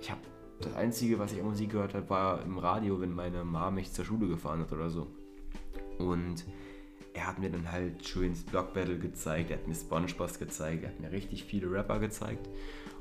[0.00, 0.20] Ich habe,
[0.60, 3.92] das Einzige, was ich an Musik gehört habe, war im Radio, wenn meine Mama mich
[3.92, 5.06] zur Schule gefahren hat oder so.
[5.98, 6.44] Und
[7.14, 10.90] er hat mir dann halt Schuins Block Battle gezeigt, er hat mir Spongebob gezeigt, er
[10.90, 12.48] hat mir richtig viele Rapper gezeigt.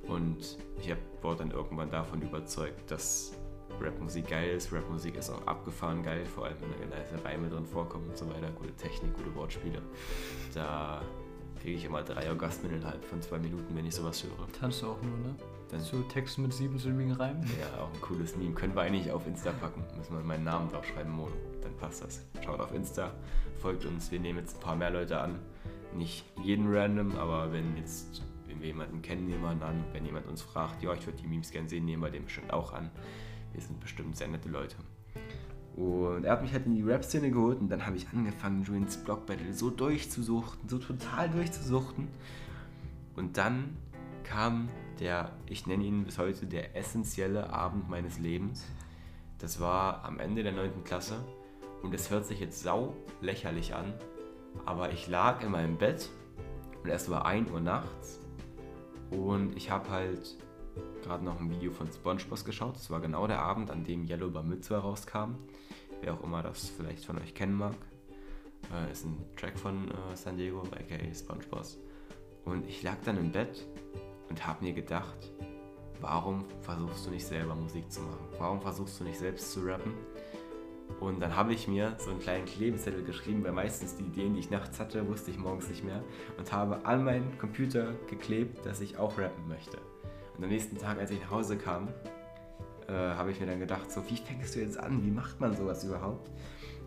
[0.08, 3.34] Und ich wurde dann irgendwann davon überzeugt, dass
[3.80, 4.72] Rapmusik geil ist.
[4.72, 8.28] Rapmusik ist auch abgefahren geil, vor allem wenn da nice Reime drin vorkommen und so
[8.30, 8.50] weiter.
[8.52, 9.82] Gute Technik, gute Wortspiele.
[10.54, 11.02] Da
[11.62, 14.48] kriege ich immer drei Orgasmen innerhalb von zwei Minuten, wenn ich sowas höre.
[14.60, 15.36] Tanzt du auch nur, ne?
[15.70, 17.44] Dann so Text mit siebensilbigen Reimen?
[17.60, 18.54] Ja, auch ein cooles Meme.
[18.54, 19.84] Können wir eigentlich auf Insta packen.
[19.98, 21.34] Müssen wir meinen Namen draufschreiben, Mono.
[21.62, 22.22] Dann passt das.
[22.44, 23.12] Schaut auf Insta,
[23.60, 24.12] folgt uns.
[24.12, 25.40] Wir nehmen jetzt ein paar mehr Leute an.
[25.94, 29.84] Nicht jeden random, aber wenn jetzt wenn wir jemanden kennen, nehmen wir an.
[29.94, 32.52] Wenn jemand uns fragt, ja, ich würde die Memes gerne sehen, nehmen wir den bestimmt
[32.52, 32.90] auch an.
[33.54, 34.76] Wir sind bestimmt sehr nette Leute.
[35.76, 38.98] Und er hat mich halt in die Rap-Szene geholt und dann habe ich angefangen, Julians
[38.98, 42.08] Block Battle so durchzusuchten, so total durchzusuchten.
[43.16, 43.78] Und dann
[44.24, 44.70] kam
[45.00, 48.66] der, ich nenne ihn bis heute, der essentielle Abend meines Lebens.
[49.38, 50.84] Das war am Ende der 9.
[50.84, 51.24] Klasse
[51.84, 53.94] und es hört sich jetzt sau lächerlich an,
[54.66, 56.10] aber ich lag in meinem Bett
[56.84, 58.20] und es war 1 Uhr nachts
[59.12, 60.38] und ich habe halt
[61.08, 62.76] gerade noch ein Video von SpongeBob geschaut.
[62.76, 65.36] Das war genau der Abend, an dem Yellow Bar Mitzvah rauskam.
[66.02, 67.76] Wer auch immer das vielleicht von euch kennen mag.
[68.74, 71.66] Äh, ist ein Track von äh, San Diego, aka SpongeBob.
[72.46, 73.66] Und ich lag dann im Bett
[74.30, 75.32] und habe mir gedacht,
[76.02, 78.28] warum versuchst du nicht selber Musik zu machen?
[78.38, 79.94] Warum versuchst du nicht selbst zu rappen?
[81.00, 84.40] Und dann habe ich mir so einen kleinen Klebezettel geschrieben, weil meistens die Ideen, die
[84.40, 86.04] ich nachts hatte, wusste ich morgens nicht mehr.
[86.38, 89.78] Und habe an meinen Computer geklebt, dass ich auch rappen möchte.
[90.38, 91.88] Und am nächsten Tag, als ich nach Hause kam,
[92.88, 95.04] äh, habe ich mir dann gedacht, so, wie fängst du jetzt an?
[95.04, 96.30] Wie macht man sowas überhaupt?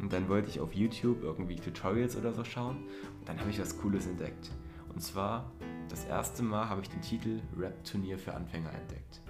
[0.00, 2.76] Und dann wollte ich auf YouTube irgendwie Tutorials oder so schauen.
[3.18, 4.50] Und dann habe ich was Cooles entdeckt.
[4.92, 5.50] Und zwar,
[5.88, 9.20] das erste Mal habe ich den Titel Rap-Turnier für Anfänger entdeckt.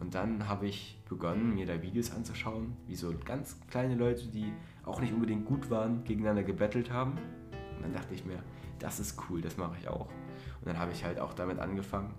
[0.00, 4.52] Und dann habe ich begonnen, mir da Videos anzuschauen, wie so ganz kleine Leute, die
[4.84, 7.12] auch nicht unbedingt gut waren, gegeneinander gebettelt haben.
[7.12, 8.42] Und dann dachte ich mir,
[8.78, 10.06] das ist cool, das mache ich auch.
[10.06, 12.12] Und dann habe ich halt auch damit angefangen,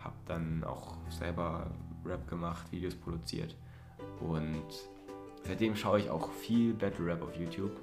[0.00, 1.70] habe dann auch selber
[2.04, 3.56] Rap gemacht, Videos produziert
[4.20, 4.64] und
[5.44, 7.80] seitdem schaue ich auch viel Battle Rap auf YouTube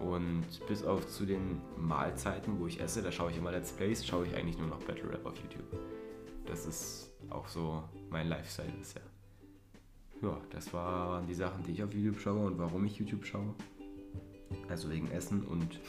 [0.00, 4.06] und bis auf zu den Mahlzeiten, wo ich esse, da schaue ich immer Let's Plays,
[4.06, 5.78] schaue ich eigentlich nur noch Battle Rap auf YouTube.
[6.44, 9.02] Das ist auch so mein Lifestyle bisher.
[10.22, 13.54] Ja, das waren die Sachen, die ich auf YouTube schaue und warum ich YouTube schaue.
[14.68, 15.74] Also wegen Essen und.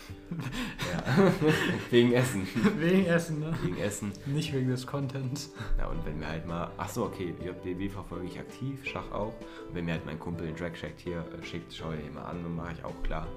[0.91, 1.33] ja.
[1.89, 2.47] wegen Essen.
[2.77, 3.53] Wegen Essen, ne?
[3.63, 4.11] Wegen Essen.
[4.25, 5.53] Nicht wegen des Contents.
[5.77, 6.71] Ja, und wenn wir halt mal.
[6.77, 9.33] Achso, okay, JBW verfolge ich aktiv, Schach auch.
[9.67, 12.25] Und wenn mir halt mein Kumpel den Drag Shack hier äh, schickt, schaue ich immer
[12.25, 13.27] an und mache ich auch klar.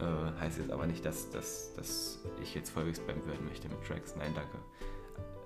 [0.00, 4.14] Äh, heißt jetzt aber nicht, dass, dass, dass ich jetzt vollgespammt werden möchte mit Tracks.
[4.16, 4.58] Nein, danke.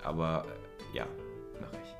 [0.02, 0.46] Aber
[0.92, 1.06] ja,
[1.60, 1.94] mache ich.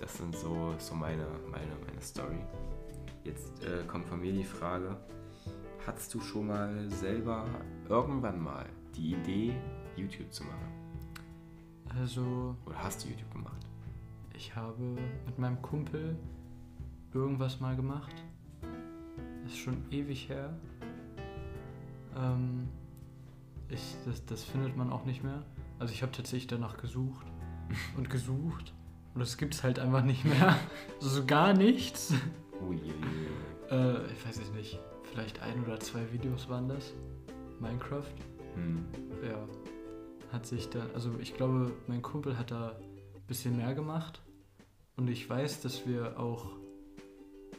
[0.00, 2.38] Das sind so, so meine, meine, meine Story.
[3.24, 4.96] Jetzt äh, kommt von mir die Frage,
[5.86, 7.46] Hattest du schon mal selber
[7.88, 8.66] irgendwann mal
[8.96, 9.54] die Idee,
[9.96, 10.72] YouTube zu machen?
[11.98, 12.56] Also.
[12.64, 13.66] Oder hast du YouTube gemacht?
[14.34, 16.16] Ich habe mit meinem Kumpel
[17.12, 18.14] irgendwas mal gemacht.
[19.42, 20.54] Das ist schon ewig her.
[22.16, 22.68] Ähm,
[23.68, 25.44] ich, das, das findet man auch nicht mehr.
[25.78, 27.26] Also ich habe tatsächlich danach gesucht
[27.96, 28.72] und gesucht
[29.14, 30.56] und das gibt es halt einfach nicht mehr.
[30.96, 32.14] Also so gar nichts.
[32.60, 33.70] Ui, ui, ui.
[33.70, 34.80] Äh, ich weiß es nicht.
[35.14, 36.92] Vielleicht ein oder zwei Videos waren das.
[37.60, 38.02] Minecraft.
[38.56, 38.84] Hm.
[39.22, 39.46] Ja.
[40.32, 44.20] Hat sich da, also ich glaube, mein Kumpel hat da ein bisschen mehr gemacht.
[44.96, 46.56] Und ich weiß, dass wir auch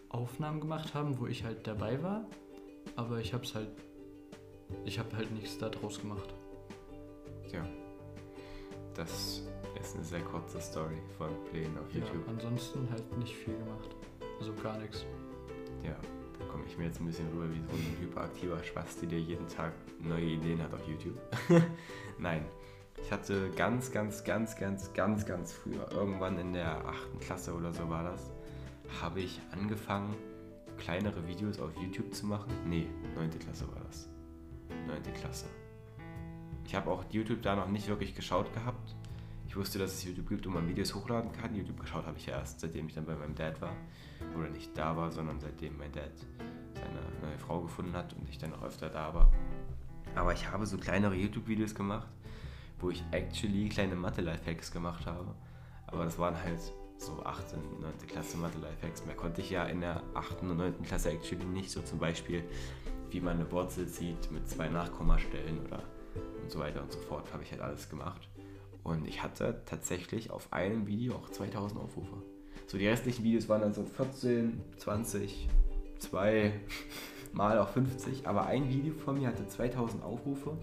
[0.09, 2.25] Aufnahmen gemacht haben, wo ich halt dabei war.
[2.97, 3.69] Aber ich hab's halt.
[4.83, 6.33] Ich habe halt nichts da draus gemacht.
[7.49, 7.65] Tja.
[8.95, 9.43] Das
[9.79, 12.25] ist eine sehr kurze Story von Plänen auf YouTube.
[12.25, 13.95] Ja, ansonsten halt nicht viel gemacht.
[14.39, 15.05] Also gar nichts.
[15.83, 15.95] Ja,
[16.55, 19.73] komme ich mir jetzt ein bisschen rüber wie so ein hyperaktiver Spasti, der jeden Tag
[19.99, 21.17] neue Ideen hat auf YouTube.
[22.17, 22.45] Nein,
[23.03, 27.19] ich hatte ganz, ganz, ganz, ganz, ganz, ganz früher, irgendwann in der 8.
[27.19, 28.31] Klasse oder so war das,
[29.01, 30.15] habe ich angefangen,
[30.77, 32.53] kleinere Videos auf YouTube zu machen.
[32.65, 33.37] Nee, 9.
[33.37, 34.07] Klasse war das.
[34.87, 35.13] 9.
[35.19, 35.47] Klasse.
[36.65, 38.95] Ich habe auch YouTube da noch nicht wirklich geschaut gehabt.
[39.45, 41.53] Ich wusste, dass es YouTube gibt, wo man Videos hochladen kann.
[41.53, 43.75] YouTube geschaut habe ich erst, seitdem ich dann bei meinem Dad war.
[44.37, 46.11] Oder nicht da war, sondern seitdem mein Dad
[46.73, 49.31] seine neue Frau gefunden hat und ich dann auch öfter da war.
[50.15, 52.07] Aber ich habe so kleinere YouTube-Videos gemacht,
[52.79, 55.33] wo ich actually kleine Mathe-Lifehacks gemacht habe.
[55.87, 56.59] Aber das waren halt
[56.97, 57.53] so 8.
[57.53, 57.93] und 9.
[58.07, 59.05] Klasse Mathe-Lifehacks.
[59.05, 60.41] Mehr konnte ich ja in der 8.
[60.41, 60.83] und 9.
[60.83, 61.69] Klasse actually nicht.
[61.69, 62.43] So zum Beispiel,
[63.09, 65.83] wie man eine Wurzel zieht mit zwei Nachkommastellen oder
[66.41, 67.31] und so weiter und so fort.
[67.33, 68.29] Habe ich halt alles gemacht.
[68.83, 72.21] Und ich hatte tatsächlich auf einem Video auch 2000 Aufrufe.
[72.67, 75.47] So die restlichen Videos waren dann so 14, 20,
[75.99, 76.51] 2,
[77.33, 78.27] mal auch 50.
[78.27, 80.57] Aber ein Video von mir hatte 2000 Aufrufe.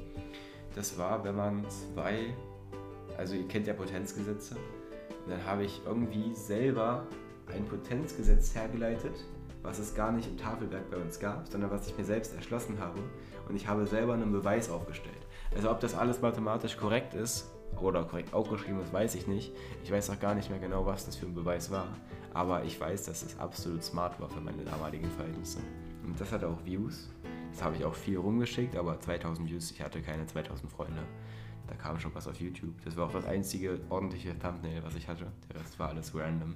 [0.75, 2.35] Das war, wenn man zwei,
[3.17, 4.57] also ihr kennt ja Potenzgesetze.
[5.25, 7.07] Und dann habe ich irgendwie selber
[7.55, 9.15] ein Potenzgesetz hergeleitet,
[9.63, 12.81] was es gar nicht im Tafelberg bei uns gab, sondern was ich mir selbst erschlossen
[12.81, 12.99] habe.
[13.49, 15.15] Und ich habe selber einen Beweis aufgestellt.
[15.55, 19.53] Also ob das alles mathematisch korrekt ist oder korrekt aufgeschrieben ist, weiß ich nicht.
[19.83, 21.87] Ich weiß auch gar nicht mehr genau, was das für ein Beweis war.
[22.35, 25.59] Aber ich weiß, dass es absolut smart war für meine damaligen Verhältnisse.
[26.05, 27.11] Und das hatte auch Views.
[27.53, 31.03] Das habe ich auch viel rumgeschickt, aber 2000 Views, ich hatte keine 2000 Freunde.
[31.67, 32.75] Da kam schon was auf YouTube.
[32.85, 35.27] Das war auch das einzige ordentliche Thumbnail, was ich hatte.
[35.49, 36.55] Der Rest war alles random.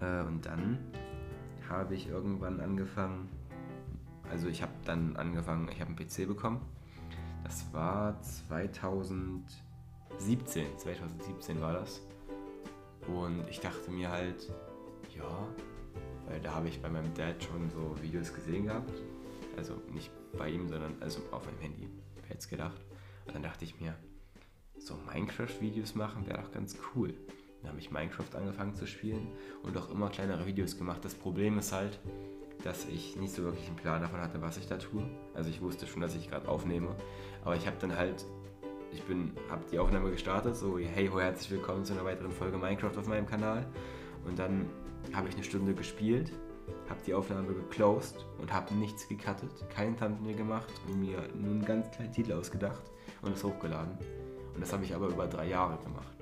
[0.00, 0.78] Äh, und dann
[1.68, 3.28] habe ich irgendwann angefangen,
[4.30, 6.60] also ich habe dann angefangen, ich habe einen PC bekommen.
[7.46, 12.02] Das war 2017, 2017 war das.
[13.06, 14.52] Und ich dachte mir halt,
[15.16, 15.46] ja,
[16.26, 19.00] weil da habe ich bei meinem Dad schon so Videos gesehen gehabt.
[19.56, 21.88] Also nicht bei ihm, sondern also auf meinem Handy,
[22.22, 22.84] wer jetzt gedacht.
[23.26, 23.94] Und dann dachte ich mir,
[24.76, 27.14] so Minecraft-Videos machen wäre doch ganz cool.
[27.62, 29.28] Dann habe ich Minecraft angefangen zu spielen
[29.62, 31.04] und auch immer kleinere Videos gemacht.
[31.04, 32.00] Das Problem ist halt,
[32.64, 35.08] dass ich nicht so wirklich einen Plan davon hatte, was ich da tue.
[35.34, 36.96] Also ich wusste schon, dass ich gerade aufnehme,
[37.46, 38.26] aber ich habe dann halt,
[38.92, 42.58] ich bin, habe die Aufnahme gestartet, so hey ho, herzlich willkommen zu einer weiteren Folge
[42.58, 43.64] Minecraft auf meinem Kanal.
[44.24, 44.68] Und dann
[45.12, 46.32] habe ich eine Stunde gespielt,
[46.88, 51.64] habe die Aufnahme geclosed und habe nichts gecuttet, keinen Thumbnail gemacht und mir nur einen
[51.64, 52.82] ganz kleinen Titel ausgedacht
[53.22, 53.96] und es hochgeladen.
[54.52, 56.16] Und das habe ich aber über drei Jahre gemacht.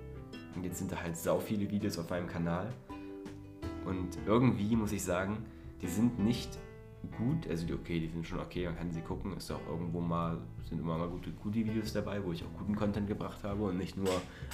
[0.55, 2.71] Und jetzt sind da halt sau viele Videos auf meinem Kanal.
[3.87, 5.43] Und irgendwie muss ich sagen,
[5.81, 6.51] die sind nicht
[7.13, 10.01] gut, also die okay, die sind schon okay, man kann sie gucken, ist auch irgendwo
[10.01, 10.39] mal,
[10.69, 13.79] sind immer mal gute, gute Videos dabei, wo ich auch guten Content gebracht habe und
[13.79, 14.11] nicht nur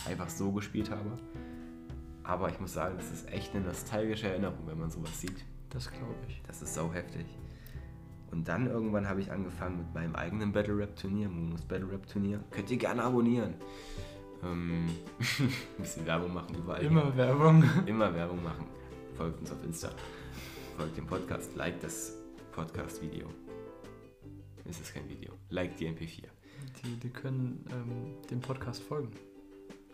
[0.07, 1.19] einfach so gespielt habe.
[2.23, 5.45] Aber ich muss sagen, das ist echt eine nostalgische Erinnerung, wenn man sowas sieht.
[5.71, 6.43] Das glaube ich.
[6.47, 7.27] Das ist sau heftig.
[8.31, 12.07] Und dann irgendwann habe ich angefangen mit meinem eigenen Battle Rap Turnier, Monos Battle Rap
[12.07, 12.41] Turnier.
[12.51, 13.55] Könnt ihr gerne abonnieren.
[14.45, 14.87] Ähm,
[15.19, 16.83] ein bisschen Werbung machen überall.
[16.83, 17.65] Immer Werbung.
[17.87, 18.67] Immer Werbung machen.
[19.17, 19.91] Folgt uns auf Insta.
[20.77, 21.55] Folgt dem Podcast.
[21.57, 22.20] Like das
[22.53, 23.27] Podcast-Video.
[24.65, 25.33] Es ist kein Video.
[25.51, 26.25] Like die MP4.
[26.83, 29.11] Die, die können ähm, dem Podcast folgen.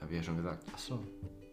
[0.00, 0.64] Habe ich ja schon gesagt.
[0.74, 1.00] Ach so.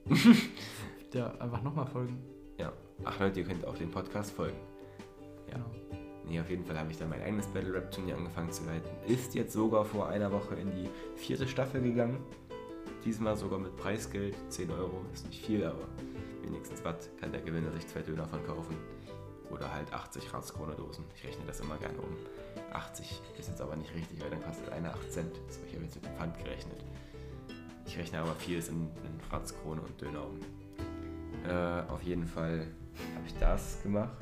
[1.14, 2.20] ja, einfach nochmal folgen.
[2.58, 2.74] Ja.
[3.04, 4.58] Ach Leute, ihr könnt auch dem Podcast folgen.
[5.50, 5.56] Ja.
[5.56, 5.72] Genau.
[6.26, 8.90] Nee, auf jeden Fall habe ich dann mein eigenes Battle Rap Turnier angefangen zu leiten.
[9.08, 12.18] Ist jetzt sogar vor einer Woche in die vierte Staffel gegangen.
[13.04, 15.88] Diesmal sogar mit Preisgeld, 10 Euro, ist nicht viel, aber
[16.42, 18.78] wenigstens was kann der Gewinner sich zwei Döner von kaufen.
[19.54, 21.06] Oder halt 80 Ratskrone-Dosen.
[21.16, 22.16] Ich rechne das immer gerne um.
[22.74, 25.36] 80 ist jetzt aber nicht richtig, weil dann kostet eine 8 Cent.
[25.50, 26.84] So, ich habe jetzt mit dem Pfand gerechnet.
[27.86, 30.40] Ich rechne aber vieles in, in Ratskrone und Döner um.
[31.48, 32.68] Äh, auf jeden Fall
[33.16, 34.18] habe ich das gemacht.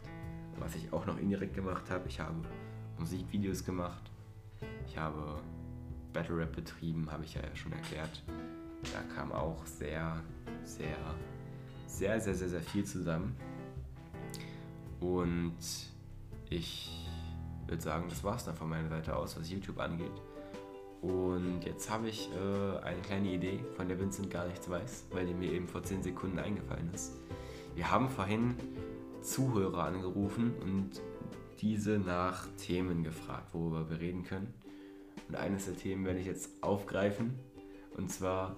[0.59, 2.35] Was ich auch noch indirekt gemacht habe, ich habe
[2.97, 4.11] Musikvideos gemacht.
[4.85, 5.39] Ich habe
[6.13, 8.21] Battle Rap betrieben, habe ich ja schon erklärt.
[8.93, 10.21] Da kam auch sehr,
[10.63, 10.97] sehr,
[11.87, 13.35] sehr, sehr, sehr, sehr viel zusammen.
[15.01, 15.57] Und
[16.49, 16.91] ich
[17.67, 20.11] würde sagen, das war es dann von meiner Seite aus, was YouTube angeht.
[21.01, 25.25] Und jetzt habe ich äh, eine kleine Idee, von der Vincent gar nichts weiß, weil
[25.25, 27.13] die mir eben vor 10 Sekunden eingefallen ist.
[27.73, 28.55] Wir haben vorhin
[29.21, 31.01] Zuhörer angerufen und
[31.59, 34.53] diese nach Themen gefragt, worüber wir reden können.
[35.27, 37.33] Und eines der Themen werde ich jetzt aufgreifen,
[37.97, 38.55] und zwar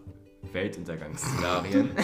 [0.52, 1.92] Weltuntergangsszenarien.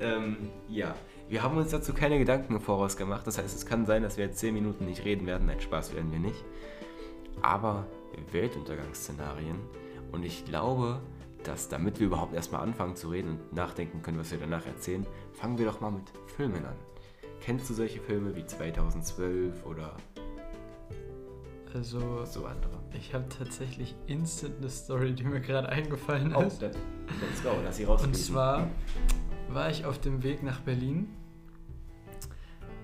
[0.00, 0.36] ähm,
[0.68, 0.96] ja,
[1.32, 3.26] wir haben uns dazu keine Gedanken im Voraus gemacht.
[3.26, 5.46] Das heißt, es kann sein, dass wir jetzt 10 Minuten nicht reden werden.
[5.46, 6.44] Nein, Spaß werden wir nicht.
[7.40, 7.86] Aber
[8.32, 9.56] Weltuntergangsszenarien.
[10.12, 11.00] Und ich glaube,
[11.44, 15.06] dass damit wir überhaupt erstmal anfangen zu reden und nachdenken können, was wir danach erzählen,
[15.32, 16.04] fangen wir doch mal mit
[16.36, 16.76] Filmen an.
[17.40, 19.96] Kennst du solche Filme wie 2012 oder
[21.74, 22.78] Also, so andere?
[22.92, 26.60] ich habe tatsächlich instant eine Story, die mir gerade eingefallen Oh, ist.
[26.60, 26.76] that,
[27.22, 28.04] let's go, lass sie raus.
[28.04, 28.68] Und zwar
[29.48, 31.08] war ich auf dem Weg nach Berlin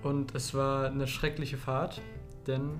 [0.03, 2.01] und es war eine schreckliche Fahrt,
[2.47, 2.79] denn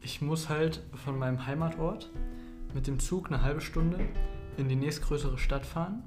[0.00, 2.10] ich muss halt von meinem Heimatort
[2.74, 3.98] mit dem Zug eine halbe Stunde
[4.56, 6.02] in die nächstgrößere Stadt fahren,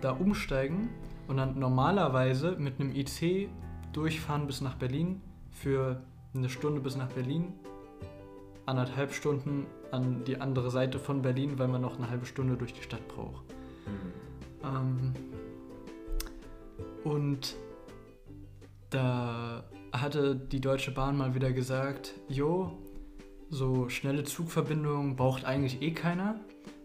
[0.00, 0.88] da umsteigen
[1.28, 3.48] und dann normalerweise mit einem IC
[3.92, 6.02] durchfahren bis nach Berlin für
[6.34, 7.52] eine Stunde bis nach Berlin,
[8.66, 12.72] anderthalb Stunden an die andere Seite von Berlin, weil man noch eine halbe Stunde durch
[12.72, 13.44] die Stadt braucht.
[13.86, 14.64] Mhm.
[14.64, 15.12] Ähm,
[17.04, 17.56] und
[18.90, 22.72] da hatte die Deutsche Bahn mal wieder gesagt, jo,
[23.48, 26.40] so schnelle Zugverbindungen braucht eigentlich eh keiner.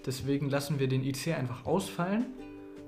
[0.06, 2.26] Deswegen lassen wir den IC einfach ausfallen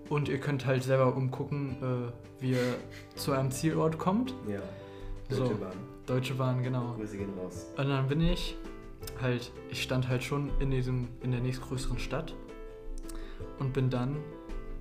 [0.10, 2.76] und ihr könnt halt selber umgucken, äh, wie ihr
[3.16, 4.34] zu eurem Zielort kommt.
[4.48, 4.62] Ja,
[5.30, 5.44] So.
[5.44, 5.78] Deutsche Bahn.
[6.06, 6.94] Deutsche Bahn, genau.
[6.96, 7.68] Grüße gehen raus.
[7.76, 8.56] Und dann bin ich
[9.22, 12.34] halt, ich stand halt schon in diesem, in der nächstgrößeren Stadt
[13.60, 14.18] und bin dann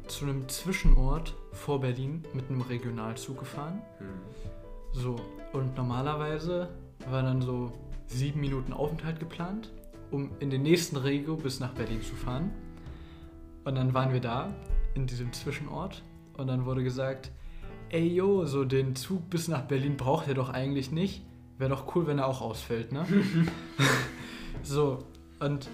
[0.06, 3.82] zu einem Zwischenort vor Berlin mit einem Regionalzug gefahren.
[3.98, 4.56] Mhm.
[4.92, 5.16] So,
[5.52, 6.68] und normalerweise
[7.10, 7.72] war dann so
[8.06, 9.72] sieben Minuten Aufenthalt geplant,
[10.10, 12.50] um in den nächsten Regio bis nach Berlin zu fahren.
[13.64, 14.54] Und dann waren wir da,
[14.94, 16.02] in diesem Zwischenort,
[16.36, 17.30] und dann wurde gesagt,
[17.88, 21.22] ey yo, so den Zug bis nach Berlin braucht ihr doch eigentlich nicht.
[21.58, 23.06] Wäre doch cool, wenn er auch ausfällt, ne?
[24.62, 24.98] so,
[25.40, 25.68] und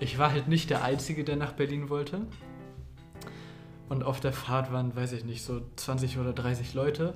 [0.00, 2.26] ich war halt nicht der Einzige, der nach Berlin wollte.
[3.88, 7.14] Und auf der Fahrt waren, weiß ich nicht, so 20 oder 30 Leute,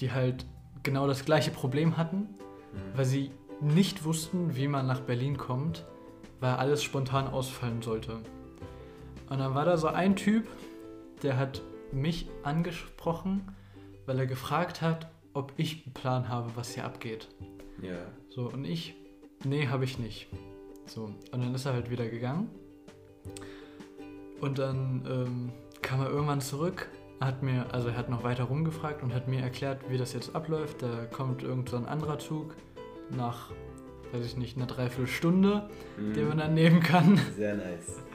[0.00, 0.46] die halt
[0.82, 2.28] genau das gleiche Problem hatten,
[2.94, 5.84] weil sie nicht wussten, wie man nach Berlin kommt,
[6.40, 8.18] weil alles spontan ausfallen sollte.
[9.28, 10.46] Und dann war da so ein Typ,
[11.22, 11.62] der hat
[11.92, 13.42] mich angesprochen,
[14.06, 17.28] weil er gefragt hat, ob ich einen Plan habe, was hier abgeht.
[17.82, 17.98] Ja.
[18.28, 18.94] So, und ich,
[19.44, 20.28] nee, habe ich nicht.
[20.86, 22.48] So, und dann ist er halt wieder gegangen.
[24.40, 25.52] Und dann ähm,
[25.88, 26.88] kam er irgendwann zurück,
[27.20, 30.34] hat mir, also er hat noch weiter rumgefragt und hat mir erklärt, wie das jetzt
[30.36, 30.82] abläuft.
[30.82, 32.54] Da kommt irgend so ein anderer Zug
[33.10, 33.50] nach,
[34.12, 36.12] weiß ich nicht, einer Dreiviertelstunde, Mhm.
[36.14, 37.18] den man dann nehmen kann.
[37.36, 38.00] Sehr nice.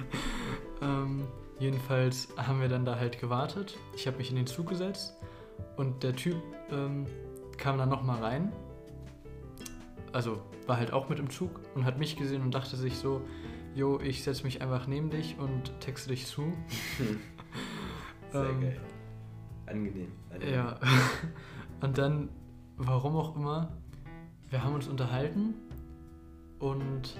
[0.81, 1.21] Ähm,
[1.59, 3.77] jedenfalls haben wir dann da halt gewartet.
[3.95, 5.15] Ich habe mich in den Zug gesetzt
[5.77, 6.35] und der Typ
[6.71, 7.05] ähm,
[7.55, 8.51] kam dann nochmal rein.
[10.11, 13.21] Also war halt auch mit im Zug und hat mich gesehen und dachte sich so,
[13.75, 16.51] jo, ich setze mich einfach neben dich und texte dich zu.
[18.33, 18.81] Sehr Ähm, geil.
[19.67, 20.11] Angenehm.
[20.31, 20.53] angenehm.
[20.53, 20.79] Ja.
[21.81, 22.29] Und dann,
[22.77, 23.71] warum auch immer,
[24.49, 25.55] wir haben uns unterhalten
[26.59, 27.17] und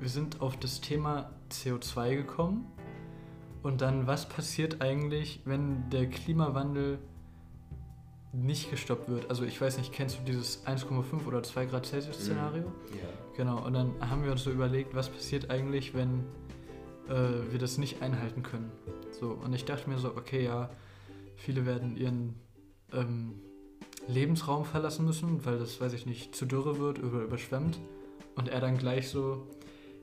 [0.00, 2.66] wir sind auf das Thema CO2 gekommen.
[3.62, 6.98] Und dann, was passiert eigentlich, wenn der Klimawandel
[8.32, 9.30] nicht gestoppt wird?
[9.30, 12.64] Also ich weiß nicht, kennst du dieses 1,5 oder 2 Grad Celsius Szenario?
[12.90, 13.08] Ja.
[13.36, 16.24] Genau, und dann haben wir uns so überlegt, was passiert eigentlich, wenn
[17.08, 18.70] äh, wir das nicht einhalten können.
[19.12, 20.70] So, und ich dachte mir so, okay, ja,
[21.36, 22.34] viele werden ihren
[22.92, 23.40] ähm,
[24.08, 27.78] Lebensraum verlassen müssen, weil das, weiß ich nicht, zu dürre wird oder überschwemmt.
[28.36, 29.46] Und er dann gleich so,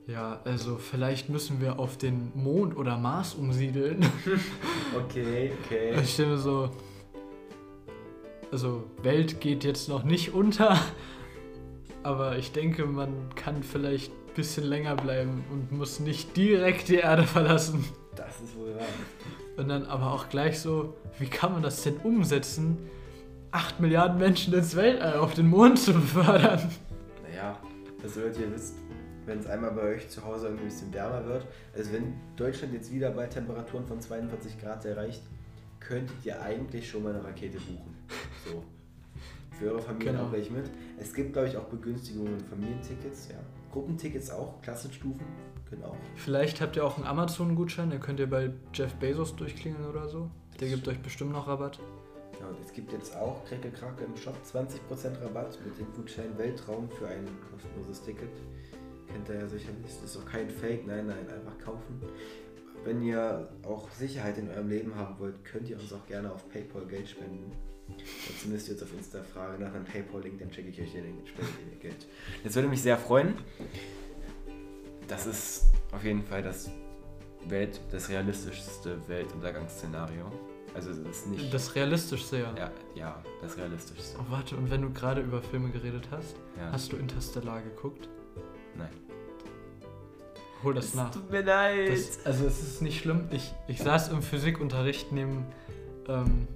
[0.06, 4.06] ja, also vielleicht müssen wir auf den Mond oder Mars umsiedeln.
[4.94, 5.98] Okay, okay.
[6.02, 6.68] Ich stimme so,
[8.50, 10.78] also Welt geht jetzt noch nicht unter,
[12.02, 17.24] aber ich denke, man kann vielleicht bisschen länger bleiben und muss nicht direkt die Erde
[17.24, 17.84] verlassen.
[18.16, 18.86] Das ist wohl wahr.
[19.56, 22.78] Und dann aber auch gleich so, wie kann man das denn umsetzen,
[23.50, 26.70] 8 Milliarden Menschen ins Weltall auf den Mond zu befördern?
[27.22, 27.58] Naja,
[28.02, 28.76] also Leute, ihr wisst,
[29.26, 32.72] wenn es einmal bei euch zu Hause irgendwie ein bisschen wärmer wird, also wenn Deutschland
[32.74, 35.22] jetzt wieder bei Temperaturen von 42 Grad erreicht,
[35.80, 37.94] könntet ihr eigentlich schon mal eine Rakete buchen.
[38.46, 38.64] So.
[39.58, 40.24] Für eure Familie Genau.
[40.24, 40.64] auch gleich mit.
[40.98, 43.36] Es gibt, glaube ich, auch Begünstigungen und Familientickets, ja.
[43.72, 45.26] Gruppentickets auch, Klassenstufen,
[45.68, 45.96] können auch.
[46.16, 50.30] Vielleicht habt ihr auch einen Amazon-Gutschein, den könnt ihr bei Jeff Bezos durchklingeln oder so.
[50.60, 51.80] Der gibt euch bestimmt noch Rabatt.
[52.40, 56.88] Ja, und es gibt jetzt auch Krake im Shop 20% Rabatt mit dem Gutschein Weltraum
[56.90, 58.30] für ein kostenloses Ticket.
[59.08, 59.82] kennt ihr ja sicherlich.
[59.82, 62.02] Das ist auch kein Fake, nein, nein, einfach kaufen.
[62.84, 66.48] Wenn ihr auch Sicherheit in eurem Leben haben wollt, könnt ihr uns auch gerne auf
[66.48, 67.52] PayPal Geld spenden.
[67.88, 71.04] Dazu müsst ihr jetzt auf Insta fragen nach einem PayPal-Link, dann checke ich euch den
[71.04, 72.06] Link, spendet ihr Geld.
[72.44, 73.34] Das würde mich sehr freuen.
[75.08, 76.70] Das ist auf jeden Fall das
[77.46, 80.30] Welt, das realistischste Weltuntergangsszenario.
[80.74, 81.52] Also es ist nicht.
[81.52, 82.54] Das realistischste, ja.
[82.56, 84.16] Ja, ja, das realistischste.
[84.18, 86.72] Oh, warte, und wenn du gerade über Filme geredet hast, Ja.
[86.72, 88.08] hast du Interstellar geguckt?
[88.76, 88.88] Nein.
[90.62, 91.10] Hol das nach.
[91.10, 91.90] tut mir leid.
[91.90, 93.28] Das, also es ist nicht schlimm.
[93.32, 95.44] Ich, ich saß im Physikunterricht neben,
[96.08, 96.46] ähm,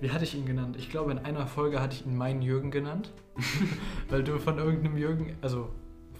[0.00, 0.76] wie hatte ich ihn genannt?
[0.78, 3.12] Ich glaube, in einer Folge hatte ich ihn meinen Jürgen genannt,
[4.08, 5.70] weil du von irgendeinem Jürgen, also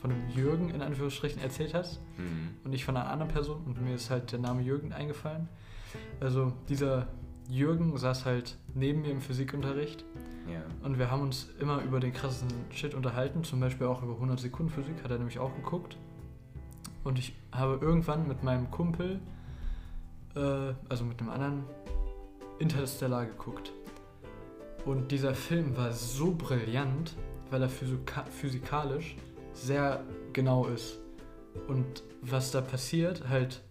[0.00, 2.50] von einem Jürgen in Anführungsstrichen erzählt hast Hm.
[2.64, 5.48] und nicht von einer anderen Person und mir ist halt der Name Jürgen eingefallen.
[6.20, 7.06] Also dieser
[7.48, 10.04] Jürgen saß halt neben mir im Physikunterricht
[10.52, 10.60] Ja.
[10.84, 14.38] und wir haben uns immer über den krassesten Shit unterhalten, zum Beispiel auch über 100
[14.38, 15.96] Sekunden Physik, hat er nämlich auch geguckt.
[17.04, 19.18] Und ich habe irgendwann mit meinem Kumpel,
[20.36, 21.64] äh, also mit einem anderen,
[22.58, 23.72] Interstellar geguckt.
[24.84, 27.14] Und dieser Film war so brillant,
[27.50, 29.16] weil er physika physikalisch
[29.52, 30.98] sehr genau ist.
[31.66, 33.62] Und was da passiert, halt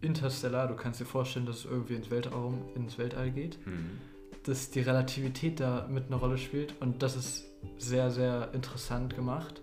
[0.00, 3.98] Interstellar, du kannst dir vorstellen, dass es irgendwie ins Weltraum, ins Weltall geht Hm.
[4.44, 7.44] dass die Relativität da mit eine Rolle spielt und das ist
[7.78, 9.60] sehr, sehr interessant gemacht.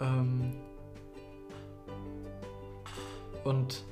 [0.00, 0.52] Ähm
[3.44, 3.84] und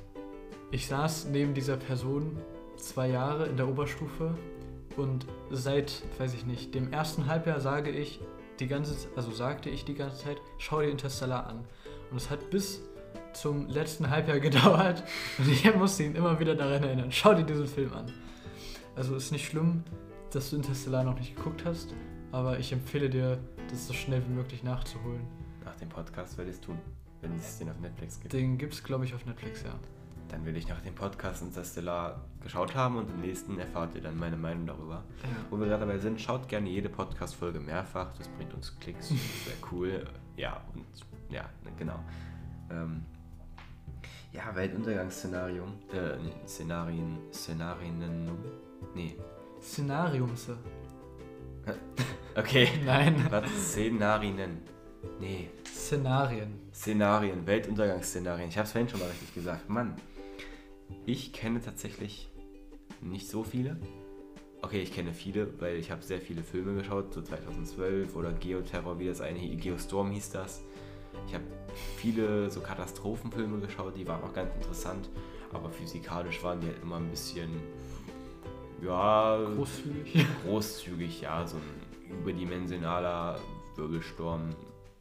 [0.71, 2.37] ich saß neben dieser Person
[2.79, 4.35] zwei Jahre in der Oberstufe
[4.97, 8.19] und seit, weiß ich nicht, dem ersten Halbjahr sage ich
[8.59, 11.65] die ganze, also sagte ich die ganze Zeit, schau dir Interstellar an.
[12.11, 12.81] Und es hat bis
[13.33, 15.03] zum letzten Halbjahr gedauert
[15.37, 18.11] und ich musste ihn immer wieder daran erinnern, schau dir diesen Film an.
[18.95, 19.83] Also ist nicht schlimm,
[20.31, 21.93] dass du Interstellar noch nicht geguckt hast,
[22.31, 25.21] aber ich empfehle dir, das so schnell wie möglich nachzuholen.
[25.63, 26.79] Nach dem Podcast werde ich es tun,
[27.21, 28.33] wenn es den auf Netflix gibt.
[28.33, 29.75] Den gibt's, glaube ich, auf Netflix, ja.
[30.29, 34.17] Dann will ich nach dem Podcast Interstellar geschaut haben und im nächsten erfahrt ihr dann
[34.17, 35.03] meine Meinung darüber.
[35.49, 38.15] Wo wir gerade dabei sind, schaut gerne jede Podcast-Folge mehrfach.
[38.17, 39.09] Das bringt uns Klicks.
[39.09, 40.05] Das sehr cool.
[40.37, 40.85] Ja, und
[41.33, 41.99] ja, genau.
[42.71, 43.03] Ähm,
[44.31, 45.63] ja, Weltuntergangsszenario.
[45.91, 47.17] Äh, nee, Szenarien.
[47.33, 48.29] Szenarien.
[48.95, 49.17] Nee.
[49.61, 50.57] Szenariumse.
[52.35, 52.69] Okay.
[52.85, 53.49] Nein, Was?
[53.71, 54.59] Szenarien.
[55.19, 55.49] Nee.
[55.65, 56.59] Szenarien.
[56.73, 58.49] Szenarien, Weltuntergangsszenarien.
[58.49, 59.67] Ich habe es vorhin schon mal richtig gesagt.
[59.67, 59.95] Mann,
[61.05, 62.29] ich kenne tatsächlich
[63.01, 63.77] nicht so viele.
[64.61, 68.99] Okay, ich kenne viele, weil ich habe sehr viele Filme geschaut, so 2012 oder Geoterror,
[68.99, 70.61] wie das eine, Geostorm hieß das.
[71.27, 71.45] Ich habe
[71.97, 75.09] viele so Katastrophenfilme geschaut, die waren auch ganz interessant,
[75.53, 77.49] aber physikalisch waren die halt immer ein bisschen,
[78.83, 80.25] ja, Großzügig.
[80.45, 83.39] großzügig, ja, so ein überdimensionaler
[83.75, 84.49] Wirbelsturm.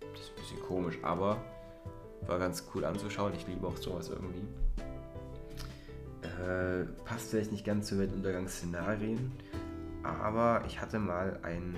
[0.01, 1.37] Das ist ein bisschen komisch, aber
[2.27, 3.33] war ganz cool anzuschauen.
[3.37, 4.43] Ich liebe auch sowas irgendwie.
[6.23, 9.33] Äh, passt vielleicht nicht ganz zu Weltuntergangsszenarien,
[10.03, 11.75] aber ich hatte mal ein.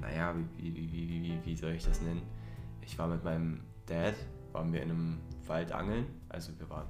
[0.00, 2.22] Naja, wie, wie, wie, wie, wie soll ich das nennen?
[2.82, 4.14] Ich war mit meinem Dad,
[4.52, 6.06] waren wir in einem Wald angeln.
[6.28, 6.88] Also wir waren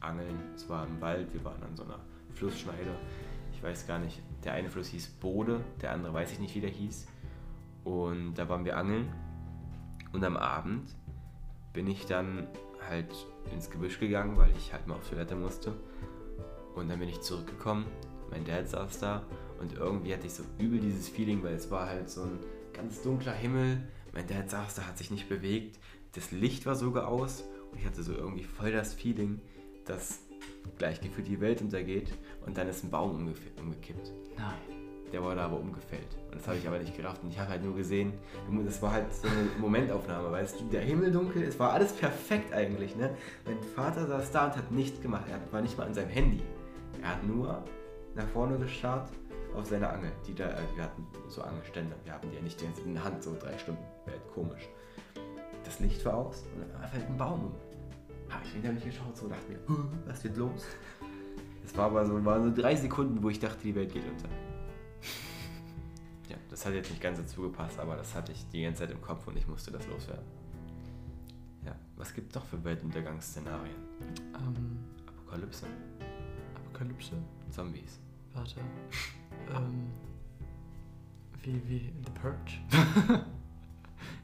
[0.00, 1.98] angeln, es war im Wald, wir waren an so einer
[2.34, 2.94] Flussschneide.
[3.52, 6.60] Ich weiß gar nicht, der eine Fluss hieß Bode, der andere weiß ich nicht, wie
[6.60, 7.06] der hieß.
[7.84, 9.12] Und da waren wir angeln.
[10.12, 10.94] Und am Abend
[11.72, 12.46] bin ich dann
[12.88, 13.08] halt
[13.52, 15.74] ins Gebüsch gegangen, weil ich halt mal auf Toilette musste.
[16.74, 17.86] Und dann bin ich zurückgekommen.
[18.30, 19.26] Mein Dad saß da
[19.60, 22.38] und irgendwie hatte ich so übel dieses Feeling, weil es war halt so ein
[22.72, 23.82] ganz dunkler Himmel.
[24.12, 25.78] Mein Dad saß da, hat sich nicht bewegt.
[26.12, 29.40] Das Licht war sogar aus und ich hatte so irgendwie voll das Feeling,
[29.84, 30.20] dass
[30.78, 32.12] gleich gefühlt die Welt untergeht
[32.46, 34.12] und dann ist ein Baum umge- umgekippt.
[34.36, 34.71] Nein.
[35.12, 36.16] Der wurde aber umgefällt.
[36.30, 37.22] Und das habe ich aber nicht gerafft.
[37.22, 38.14] Und ich habe halt nur gesehen,
[38.64, 42.52] das war halt so eine Momentaufnahme, weißt du, der Himmel dunkel, es war alles perfekt
[42.54, 43.10] eigentlich, ne?
[43.44, 45.24] Mein Vater saß da und hat nichts gemacht.
[45.28, 46.40] Er war nicht mal an seinem Handy.
[47.02, 47.62] Er hat nur
[48.14, 49.10] nach vorne gestarrt
[49.54, 50.12] auf seine Angel.
[50.26, 51.94] Die da, also wir hatten so Angelstände.
[52.04, 53.82] Wir haben die ja nicht in der Hand, so drei Stunden.
[54.06, 54.68] Wäre halt komisch.
[55.64, 57.54] Das Licht war aus und dann war halt ein Baum um.
[58.30, 60.64] Habe ich hinter mich geschaut, so dachte mir, "Huh, was wird los?
[61.64, 64.28] Es war aber so, waren so drei Sekunden, wo ich dachte, die Welt geht unter.
[66.52, 69.00] Das hat jetzt nicht ganz dazu gepasst, aber das hatte ich die ganze Zeit im
[69.00, 70.26] Kopf und ich musste das loswerden.
[71.64, 73.74] Ja, was gibt noch für Weltuntergangsszenarien?
[74.34, 75.64] Ähm, Apokalypse,
[76.54, 77.12] Apokalypse?
[77.50, 77.98] Zombies.
[78.34, 78.56] Warte.
[79.50, 79.86] ähm,
[81.42, 83.24] wie, wie The Purge?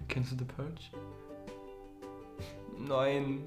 [0.09, 0.91] Kennst du The Purge?
[2.79, 3.41] Nein.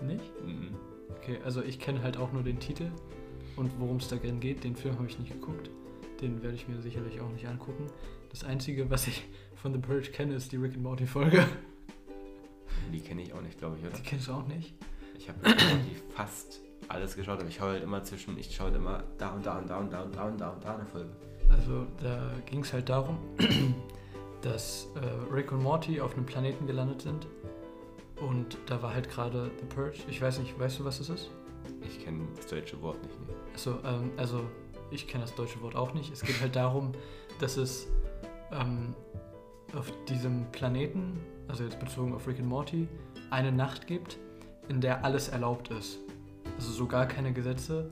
[0.00, 0.30] Nicht?
[0.44, 0.76] Mhm.
[1.16, 2.88] Okay, also ich kenne halt auch nur den Titel
[3.56, 4.62] und worum es da drin geht.
[4.62, 5.70] Den Film habe ich nicht geguckt.
[6.20, 7.86] Den werde ich mir sicherlich auch nicht angucken.
[8.30, 11.46] Das Einzige, was ich von The Purge kenne, ist die Rick and Morty Folge.
[12.92, 13.96] Die kenne ich auch nicht, glaube ich, oder?
[13.96, 14.74] Die kennst du auch nicht?
[15.18, 18.76] Ich habe irgendwie fast alles geschaut, aber ich schaue halt immer zwischen, ich schaue halt
[18.76, 20.86] immer da und da und da und da und da und da und da eine
[20.86, 21.10] Folge.
[21.50, 23.18] Also da ging es halt darum,
[24.42, 27.26] dass äh, Rick und Morty auf einem Planeten gelandet sind.
[28.20, 29.98] Und da war halt gerade The Purge.
[30.08, 31.30] Ich weiß nicht, weißt du, was das ist?
[31.86, 33.14] Ich kenne das deutsche Wort nicht.
[33.26, 33.34] Nee.
[33.52, 34.44] Also, ähm, also
[34.90, 36.12] ich kenne das deutsche Wort auch nicht.
[36.12, 36.92] Es geht halt darum,
[37.40, 37.86] dass es
[38.52, 38.94] ähm,
[39.74, 41.18] auf diesem Planeten,
[41.48, 42.88] also jetzt bezogen auf Rick und Morty,
[43.30, 44.18] eine Nacht gibt,
[44.68, 45.98] in der alles erlaubt ist.
[46.56, 47.90] Also so gar keine Gesetze,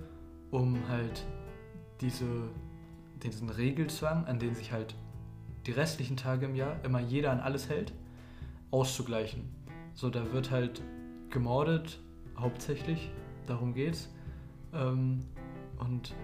[0.50, 1.24] um halt
[2.00, 2.26] diese,
[3.22, 4.94] diesen Regelzwang, an den sich halt
[5.66, 7.92] die restlichen Tage im Jahr immer jeder an alles hält,
[8.70, 9.50] auszugleichen.
[9.94, 10.82] So, da wird halt
[11.30, 12.00] gemordet,
[12.36, 13.10] hauptsächlich,
[13.46, 14.08] darum geht's.
[14.72, 15.24] Ähm,
[15.78, 16.14] und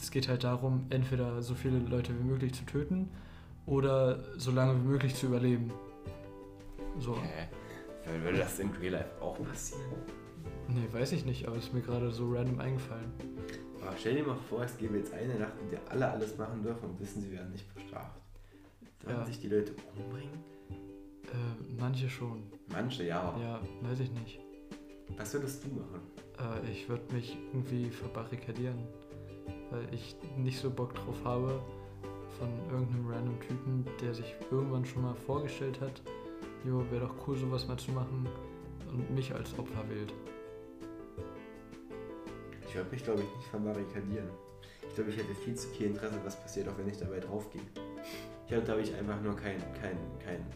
[0.00, 3.08] es geht halt darum, entweder so viele Leute wie möglich zu töten
[3.66, 5.72] oder so lange wie möglich zu überleben.
[6.98, 7.16] So.
[7.16, 7.48] Hä?
[8.06, 9.82] Weil würde das in Real Life auch passieren?
[10.68, 13.12] Nee, weiß ich nicht, aber ist mir gerade so random eingefallen.
[13.82, 16.62] Aber stell dir mal vor, es gäbe jetzt eine Nacht, in der alle alles machen
[16.62, 18.20] dürfen und wissen, sie werden nicht bestraft.
[19.04, 19.24] Dann Ja.
[19.24, 20.30] sich die Leute umbringen?
[21.24, 22.42] Äh, manche schon.
[22.70, 23.34] Manche ja.
[23.40, 24.40] Ja, weiß ich nicht.
[25.16, 26.00] Was würdest du machen?
[26.38, 28.78] Äh, ich würde mich irgendwie verbarrikadieren,
[29.70, 31.60] weil ich nicht so Bock drauf habe,
[32.38, 36.02] von irgendeinem random Typen, der sich irgendwann schon mal vorgestellt hat,
[36.64, 38.28] jo, wäre doch cool, sowas mal zu machen
[38.92, 40.12] und mich als Opfer wählt.
[42.66, 44.28] Ich würde mich, glaube ich, nicht verbarrikadieren.
[44.88, 47.62] Ich glaube, ich hätte viel zu viel Interesse, was passiert, auch wenn ich dabei draufgehe.
[48.46, 50.46] Ich habe, glaube ich, einfach nur kein, kein, kein,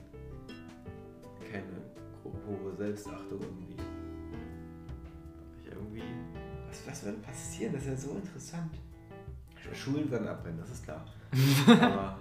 [1.51, 1.93] keine
[2.25, 3.77] hohe Selbstachtung irgendwie.
[5.63, 6.03] Ich irgendwie.
[6.69, 7.73] Was, was wird denn passieren?
[7.73, 8.73] Das ist ja so interessant.
[9.75, 11.05] Schulen werden abbrennen, das ist klar.
[11.81, 12.19] Aber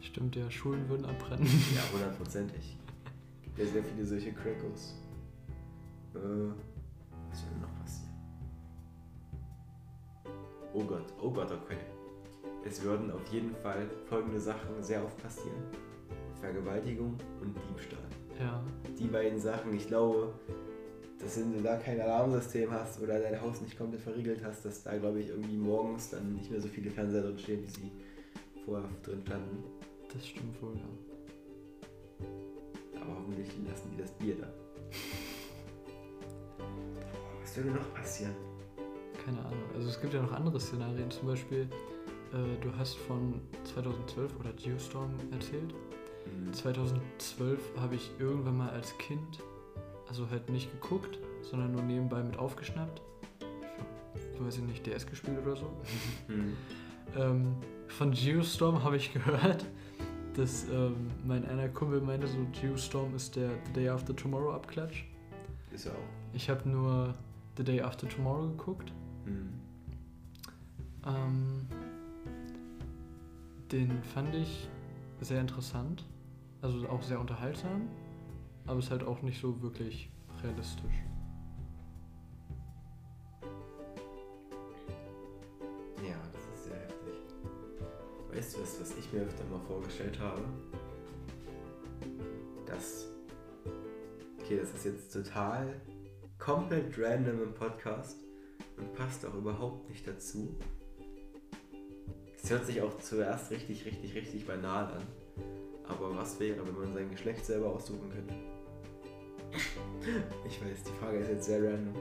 [0.00, 1.46] Stimmt, ja, Schulen würden abbrennen.
[1.74, 2.76] ja, hundertprozentig.
[3.42, 4.94] Gibt ja sehr viele solche Crackos.
[6.14, 8.14] Äh, was soll denn noch passieren?
[10.72, 11.76] Oh Gott, oh Gott, okay.
[12.64, 15.62] Es würden auf jeden Fall folgende Sachen sehr oft passieren.
[16.40, 17.98] Vergewaltigung und Diebstahl.
[18.40, 18.62] Ja,
[18.98, 20.32] Die beiden Sachen, ich glaube,
[21.18, 24.82] dass wenn du da kein Alarmsystem hast oder dein Haus nicht komplett verriegelt hast, dass
[24.82, 27.90] da, glaube ich, irgendwie morgens dann nicht mehr so viele Fernseher drin stehen, wie sie
[28.64, 29.64] vorher drin standen.
[30.12, 30.88] das stimmt wohl, ja.
[33.00, 34.52] Aber hoffentlich lassen die das Bier da.
[36.58, 38.34] Boah, was würde noch passieren?
[39.24, 39.64] Keine Ahnung.
[39.74, 41.10] Also es gibt ja noch andere Szenarien.
[41.10, 41.68] Zum Beispiel,
[42.32, 45.74] äh, du hast von 2012 oder Geostorm erzählt.
[46.24, 49.42] Hm, 2012 habe ich irgendwann mal als Kind,
[50.08, 53.00] also halt nicht geguckt, sondern nur nebenbei mit aufgeschnappt.
[54.34, 55.66] Ich weiß ich nicht, DS gespielt oder so.
[56.28, 56.56] Hm.
[57.16, 57.54] Ähm,
[57.88, 59.64] von Geostorm habe ich gehört,
[60.34, 65.04] dass ähm, mein einer Kumpel meinte, so Geostorm ist der The Day After Tomorrow Abklatsch.
[65.72, 66.34] Ist ja auch.
[66.34, 67.14] Ich habe nur
[67.56, 68.92] The Day After Tomorrow geguckt.
[69.24, 69.48] Hm.
[71.06, 71.66] Ähm,
[73.72, 74.68] den fand ich
[75.20, 76.04] sehr interessant,
[76.62, 77.88] also auch sehr unterhaltsam,
[78.66, 80.10] aber ist halt auch nicht so wirklich
[80.42, 80.94] realistisch.
[86.02, 87.14] Ja, das ist sehr heftig.
[88.32, 90.42] Weißt du, was, was ich mir öfter mal vorgestellt habe?
[92.66, 93.06] Dass.
[94.40, 95.80] Okay, das ist jetzt total
[96.38, 98.18] komplett random im Podcast
[98.76, 100.56] und passt auch überhaupt nicht dazu.
[102.40, 105.02] Es hört sich auch zuerst richtig, richtig, richtig banal an.
[105.88, 108.34] Aber was wäre, wenn man sein Geschlecht selber aussuchen könnte?
[110.46, 111.94] Ich weiß, die Frage ist jetzt sehr random.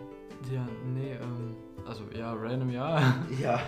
[0.52, 3.16] Ja, nee, ähm, also ja, random ja.
[3.42, 3.60] Ja.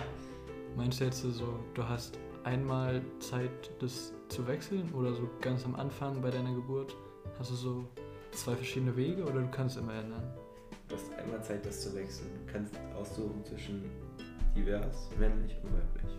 [0.76, 5.74] Meinst du jetzt so, du hast einmal Zeit, das zu wechseln oder so ganz am
[5.74, 6.94] Anfang bei deiner Geburt
[7.38, 7.84] hast du so
[8.32, 10.22] zwei verschiedene Wege oder du kannst immer ändern?
[10.88, 12.28] Du hast einmal Zeit, das zu wechseln.
[12.46, 13.84] Du kannst aussuchen zwischen
[14.56, 16.18] divers, männlich und weiblich.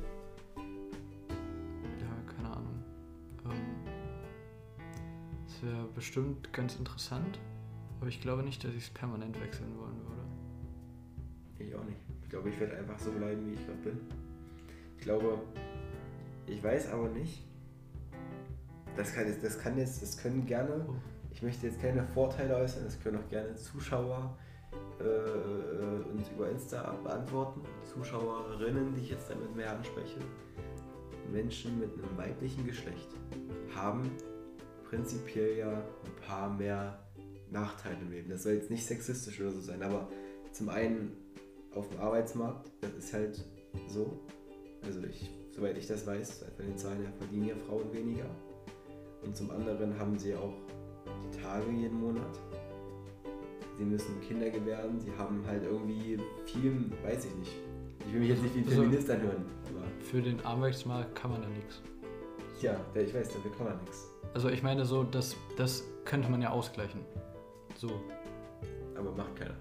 [1.99, 2.83] Ja, keine Ahnung.
[3.45, 3.89] Ähm,
[5.47, 7.39] Es wäre bestimmt ganz interessant,
[7.99, 10.21] aber ich glaube nicht, dass ich es permanent wechseln wollen würde.
[11.59, 11.99] Ich auch nicht.
[12.23, 13.99] Ich glaube, ich werde einfach so bleiben, wie ich gerade bin.
[14.97, 15.39] Ich glaube,
[16.47, 17.45] ich weiß aber nicht.
[18.95, 20.85] Das kann jetzt, das kann jetzt, das können gerne.
[20.87, 20.95] Oh.
[21.31, 24.37] Ich möchte jetzt keine Vorteile äußern, das können auch gerne Zuschauer
[24.99, 27.61] äh, äh, uns über Insta beantworten.
[27.85, 30.19] Zuschauerinnen, die ich jetzt damit mehr anspreche.
[31.31, 33.09] Menschen mit einem weiblichen Geschlecht
[33.75, 34.09] haben
[34.89, 36.99] prinzipiell ja ein paar mehr
[37.51, 38.29] Nachteile im Leben.
[38.29, 40.07] Das soll jetzt nicht sexistisch oder so sein, aber
[40.51, 41.15] zum einen
[41.73, 43.43] auf dem Arbeitsmarkt, das ist halt
[43.87, 44.19] so.
[44.83, 48.25] Also ich, soweit ich das weiß, von den Zahlen her verdienen ja Frauen weniger.
[49.23, 50.53] Und zum anderen haben sie auch
[51.33, 52.39] die Tage jeden Monat.
[53.77, 57.51] Sie müssen Kinder gebären, sie haben halt irgendwie viel, weiß ich nicht.
[58.05, 61.31] Ich will mich jetzt nicht wie ein Also- Feminist anhören, aber Für den Arbeitsmarkt kann
[61.31, 61.81] man da nichts.
[62.61, 64.09] ja, ich weiß, dafür kann man nichts.
[64.33, 67.01] Also ich meine so, das, das könnte man ja ausgleichen.
[67.79, 68.01] So.
[68.97, 69.55] Aber macht keiner.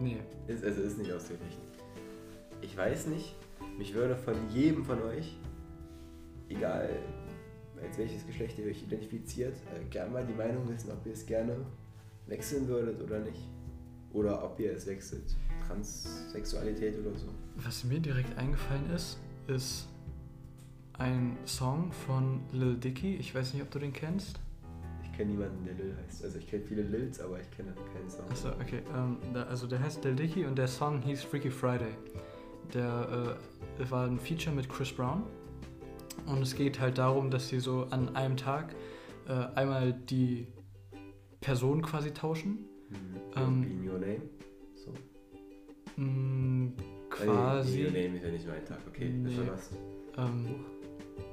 [0.00, 0.18] Nee.
[0.46, 1.60] Ist, also ist nicht ausgeglichen.
[2.60, 3.34] Ich weiß nicht,
[3.76, 5.36] mich würde von jedem von euch,
[6.48, 6.88] egal
[7.82, 11.26] als welches Geschlecht ihr euch identifiziert, äh, gerne mal die Meinung wissen, ob ihr es
[11.26, 11.56] gerne
[12.28, 13.48] wechseln würdet oder nicht.
[14.12, 15.36] Oder ob ihr es wechselt.
[15.66, 17.26] Transsexualität oder so.
[17.56, 19.88] Was mir direkt eingefallen ist, ist
[20.92, 23.16] ein Song von Lil Dicky.
[23.16, 24.38] Ich weiß nicht, ob du den kennst.
[25.16, 26.24] Ich kenne niemanden, der Lil heißt.
[26.24, 28.26] Also ich kenne viele Lils, aber ich kenne keinen Song.
[28.28, 28.82] Achso, okay.
[28.94, 31.88] Ähm, da, also der heißt Lil Dicky und der Song hieß Freaky Friday.
[32.74, 33.38] Der
[33.80, 35.22] äh, war ein Feature mit Chris Brown.
[36.26, 38.74] Und es geht halt darum, dass sie so an einem Tag
[39.26, 40.48] äh, einmal die
[41.40, 42.66] Person quasi tauschen.
[42.90, 42.96] Mhm.
[43.36, 44.20] Ähm, In Your Name.
[44.74, 44.92] So.
[45.96, 46.74] Mm, Äh, In
[47.08, 47.84] quasi.
[47.86, 49.14] Your Name ist ja nicht nur ein Tag, okay.
[49.24, 49.38] Das Nee.
[49.38, 49.70] war was.
[50.18, 50.56] Ähm,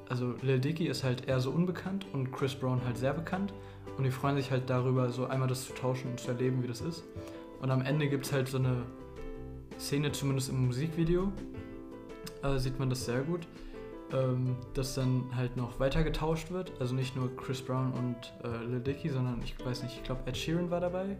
[0.07, 3.53] also Lil Dicky ist halt eher so unbekannt und Chris Brown halt sehr bekannt.
[3.97, 6.67] Und die freuen sich halt darüber, so einmal das zu tauschen und zu erleben, wie
[6.67, 7.03] das ist.
[7.61, 8.83] Und am Ende gibt es halt so eine
[9.79, 11.31] Szene, zumindest im Musikvideo,
[12.43, 13.47] äh, sieht man das sehr gut,
[14.11, 16.71] ähm, dass dann halt noch weiter getauscht wird.
[16.79, 20.21] Also nicht nur Chris Brown und äh, Lil Dicky, sondern ich weiß nicht, ich glaube
[20.25, 21.17] Ed Sheeran war dabei.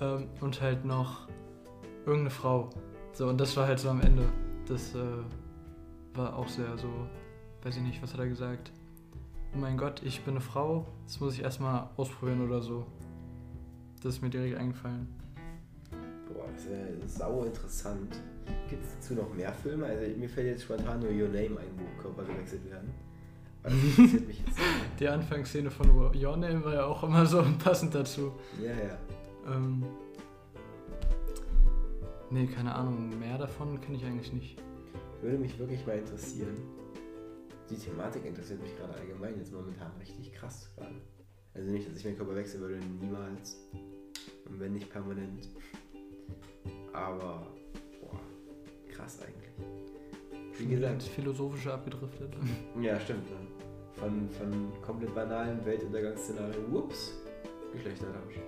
[0.00, 1.28] Ähm, und halt noch
[2.04, 2.70] irgendeine Frau.
[3.12, 4.24] So, und das war halt so am Ende.
[4.68, 4.98] Das äh,
[6.14, 6.88] war auch sehr so,
[7.62, 8.72] weiß ich nicht, was hat er gesagt?
[9.54, 12.86] Oh mein Gott, ich bin eine Frau, das muss ich erstmal ausprobieren oder so.
[14.02, 15.08] Das ist mir direkt eingefallen.
[16.32, 18.20] Boah, das ist sau interessant.
[18.68, 19.86] Gibt es dazu noch mehr Filme?
[19.86, 22.92] Also mir fällt jetzt spontan nur Your Name ein, wo Körper gewechselt werden.
[23.62, 24.58] Aber das interessiert mich jetzt.
[24.58, 24.60] nicht.
[25.00, 28.32] Die Anfangsszene von Your Name war ja auch immer so passend dazu.
[28.62, 28.98] Ja, ja.
[29.52, 29.84] Ähm,
[32.30, 34.62] nee, keine Ahnung, mehr davon kenne ich eigentlich nicht.
[35.22, 36.56] Würde mich wirklich mal interessieren.
[37.70, 40.94] Die Thematik interessiert mich gerade allgemein jetzt momentan richtig krass gerade.
[41.54, 43.58] Also nicht, dass ich meinen Körper wechseln würde, niemals.
[44.48, 45.48] Und wenn nicht permanent.
[46.92, 47.46] Aber,
[48.00, 48.20] boah,
[48.88, 49.46] krass eigentlich.
[50.58, 52.32] Wie gesagt, Philosophische abgedriftet.
[52.80, 53.28] Ja, stimmt.
[53.30, 53.36] Ne?
[53.94, 57.14] Von, von komplett banalen Weltuntergangsszenarien, whoops,
[57.72, 58.38] Geschlechtertausch.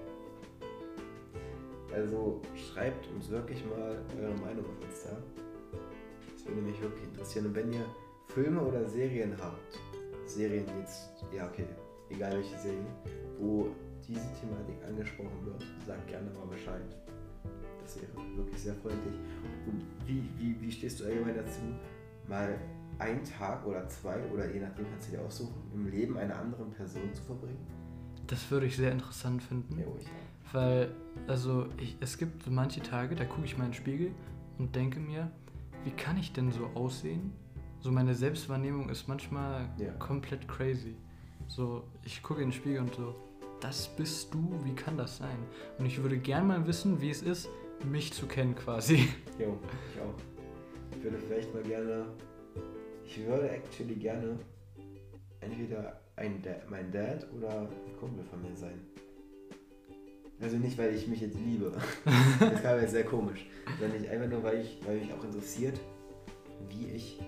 [1.92, 5.16] Also schreibt uns wirklich mal eure Meinung auf Insta.
[6.34, 7.46] Das würde mich wirklich interessieren.
[7.46, 7.84] Und wenn ihr
[8.28, 9.78] Filme oder Serien habt,
[10.26, 11.64] Serien jetzt, ja okay,
[12.10, 12.86] egal welche Serien,
[13.38, 13.68] wo
[14.06, 16.82] diese Thematik angesprochen wird, sagt gerne mal Bescheid.
[17.82, 19.14] Das wäre wirklich sehr freundlich.
[19.66, 21.60] Und wie, wie, wie stehst du allgemein dazu,
[22.28, 22.58] mal
[22.98, 26.70] einen Tag oder zwei oder je nachdem kannst du dir aussuchen, im Leben einer anderen
[26.70, 27.66] Person zu verbringen?
[28.26, 29.78] Das würde ich sehr interessant finden.
[29.78, 30.06] Ja, ruhig.
[30.52, 30.94] Weil,
[31.26, 34.10] also, ich, es gibt so manche Tage, da gucke ich mal in den Spiegel
[34.58, 35.30] und denke mir,
[35.84, 37.32] wie kann ich denn so aussehen?
[37.80, 39.92] So meine Selbstwahrnehmung ist manchmal Ja.
[39.94, 40.96] komplett crazy.
[41.46, 43.14] So, ich gucke in den Spiegel und so,
[43.60, 45.38] das bist du, wie kann das sein?
[45.78, 47.48] Und ich würde gern mal wissen, wie es ist,
[47.90, 49.08] mich zu kennen quasi.
[49.38, 49.58] Jo,
[49.94, 50.14] ich auch.
[50.96, 52.06] Ich würde vielleicht mal gerne,
[53.04, 54.38] ich würde actually gerne
[55.40, 58.80] entweder ein Da- mein Dad oder ein Kumpel von mir sein.
[60.40, 61.72] Also nicht, weil ich mich jetzt liebe.
[62.40, 63.46] Das kam jetzt sehr komisch.
[63.80, 65.80] Sondern nicht einfach nur, weil ich, weil mich auch interessiert,
[66.68, 67.20] wie ich,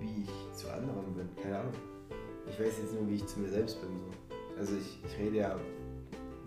[0.00, 1.28] wie ich zu anderen bin.
[1.42, 1.72] Keine Ahnung.
[2.48, 3.90] Ich weiß jetzt nur, wie ich zu mir selbst bin.
[3.96, 4.04] So.
[4.58, 5.56] Also ich, ich rede ja,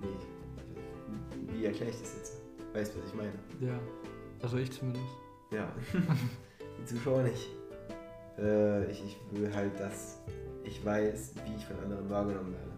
[0.02, 2.42] wie, wie erkläre ich das jetzt?
[2.74, 3.34] Weißt du, was ich meine?
[3.62, 3.80] Ja,
[4.42, 5.06] also ich zumindest.
[5.52, 5.72] Ja,
[6.80, 7.50] die Zuschauer nicht.
[8.38, 10.20] Äh, ich, ich will halt, dass
[10.64, 12.72] ich weiß, wie ich von anderen wahrgenommen werde.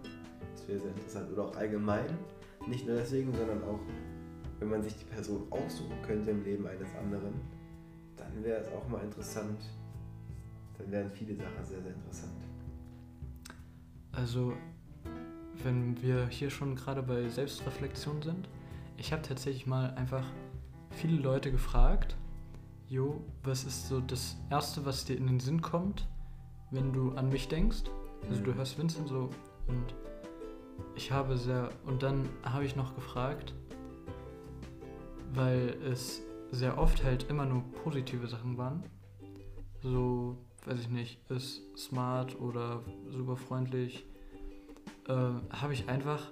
[0.53, 1.31] Das wäre sehr interessant.
[1.31, 2.17] Oder auch allgemein.
[2.67, 3.79] Nicht nur deswegen, sondern auch,
[4.59, 7.33] wenn man sich die Person aussuchen könnte im Leben eines anderen,
[8.17, 9.59] dann wäre es auch mal interessant.
[10.77, 12.33] Dann wären viele Sachen sehr, sehr interessant.
[14.11, 14.53] Also,
[15.63, 18.49] wenn wir hier schon gerade bei Selbstreflexion sind,
[18.97, 20.25] ich habe tatsächlich mal einfach
[20.91, 22.15] viele Leute gefragt,
[22.87, 26.07] Jo, was ist so das Erste, was dir in den Sinn kommt,
[26.69, 27.83] wenn du an mich denkst?
[28.29, 28.55] Also du Mhm.
[28.55, 29.29] hörst Vincent so
[29.67, 29.95] und
[30.95, 33.53] ich habe sehr, und dann habe ich noch gefragt,
[35.33, 36.21] weil es
[36.51, 38.83] sehr oft halt immer nur positive Sachen waren.
[39.81, 44.05] So, weiß ich nicht, ist smart oder super freundlich.
[45.07, 46.31] Äh, habe ich einfach,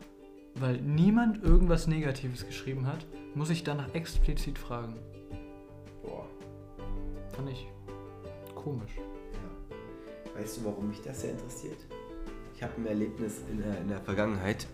[0.55, 3.05] weil niemand irgendwas Negatives geschrieben hat,
[3.35, 4.95] muss ich danach explizit fragen.
[6.01, 6.27] Boah.
[7.35, 7.67] Fand ich
[8.55, 8.93] komisch.
[8.97, 10.39] Ja.
[10.39, 11.77] Weißt du, warum mich das sehr interessiert?
[12.55, 14.67] Ich habe ein Erlebnis in der, in der Vergangenheit.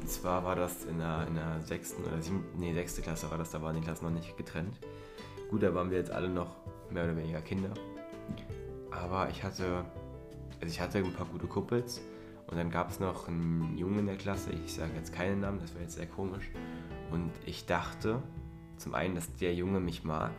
[0.00, 3.38] Und zwar war das in der, in der sechsten oder siebten, nee, sechste Klasse war
[3.38, 4.78] das, da waren die Klassen noch nicht getrennt.
[5.50, 6.56] Gut, da waren wir jetzt alle noch
[6.90, 7.72] mehr oder weniger Kinder.
[8.98, 9.84] Aber ich hatte,
[10.60, 12.00] also ich hatte ein paar gute Kumpels
[12.48, 15.60] und dann gab es noch einen Jungen in der Klasse, ich sage jetzt keinen Namen,
[15.60, 16.50] das wäre jetzt sehr komisch.
[17.10, 18.22] Und ich dachte
[18.76, 20.32] zum einen, dass der Junge mich mag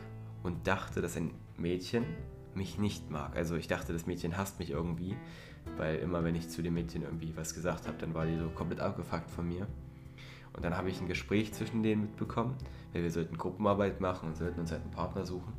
[0.43, 2.05] und dachte, dass ein Mädchen
[2.55, 3.35] mich nicht mag.
[3.35, 5.15] Also ich dachte, das Mädchen hasst mich irgendwie,
[5.77, 8.49] weil immer wenn ich zu dem Mädchen irgendwie was gesagt habe, dann war die so
[8.49, 9.67] komplett abgefuckt von mir.
[10.53, 12.55] Und dann habe ich ein Gespräch zwischen denen mitbekommen,
[12.91, 15.53] weil wir sollten Gruppenarbeit machen und sollten uns halt einen Partner suchen.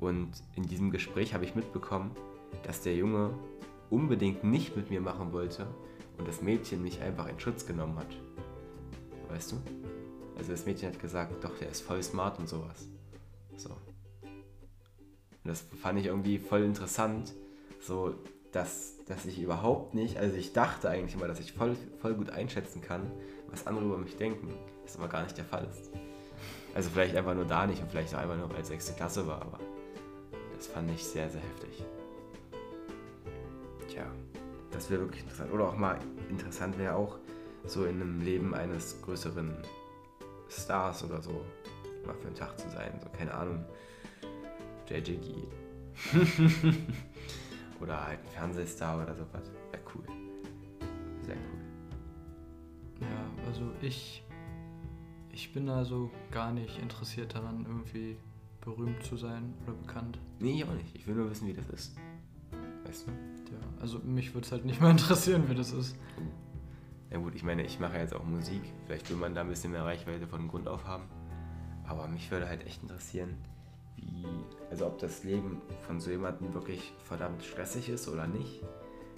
[0.00, 2.12] Und in diesem Gespräch habe ich mitbekommen,
[2.62, 3.30] dass der Junge
[3.90, 5.66] unbedingt nicht mit mir machen wollte
[6.18, 8.16] und das Mädchen mich einfach in Schutz genommen hat.
[9.28, 9.56] Weißt du?
[10.36, 12.88] Also das Mädchen hat gesagt, doch, der ist voll smart und sowas.
[13.56, 13.70] So.
[13.70, 17.34] Und das fand ich irgendwie voll interessant,
[17.80, 18.14] so
[18.52, 22.30] dass, dass ich überhaupt nicht, also ich dachte eigentlich immer, dass ich voll, voll gut
[22.30, 23.10] einschätzen kann,
[23.50, 25.90] was andere über mich denken, was aber gar nicht der Fall ist.
[26.74, 29.26] Also vielleicht einfach nur da nicht und vielleicht auch einfach nur, weil es sechste Klasse
[29.26, 29.58] war, aber
[30.58, 31.84] das fand ich sehr, sehr heftig.
[33.88, 34.04] Tja,
[34.72, 35.52] das wäre wirklich interessant.
[35.52, 35.98] Oder auch mal
[36.28, 37.18] interessant wäre auch,
[37.64, 39.56] so in einem Leben eines größeren
[40.48, 41.44] Stars oder so
[42.04, 42.98] mal für einen Tag zu sein.
[43.00, 43.64] So, keine Ahnung.
[44.88, 45.46] JJG.
[47.80, 49.50] oder halt ein Fernsehstar oder sowas.
[49.70, 50.04] Wäre cool.
[51.22, 53.00] Sehr cool.
[53.00, 54.24] Ja, also ich,
[55.30, 58.18] ich bin da so gar nicht interessiert daran, irgendwie
[58.60, 60.18] berühmt zu sein oder bekannt.
[60.40, 60.94] Nee, ich auch nicht.
[60.94, 61.96] Ich will nur wissen, wie das ist.
[62.84, 63.10] Weißt du?
[63.52, 65.96] Ja, also mich würde es halt nicht mal interessieren, wie das ist.
[67.10, 68.62] Ja gut, ich meine, ich mache jetzt auch Musik.
[68.86, 71.04] Vielleicht will man da ein bisschen mehr Reichweite von Grund auf haben.
[71.86, 73.34] Aber mich würde halt echt interessieren,
[73.96, 74.26] wie,
[74.70, 78.62] also ob das Leben von so jemandem wirklich verdammt stressig ist oder nicht.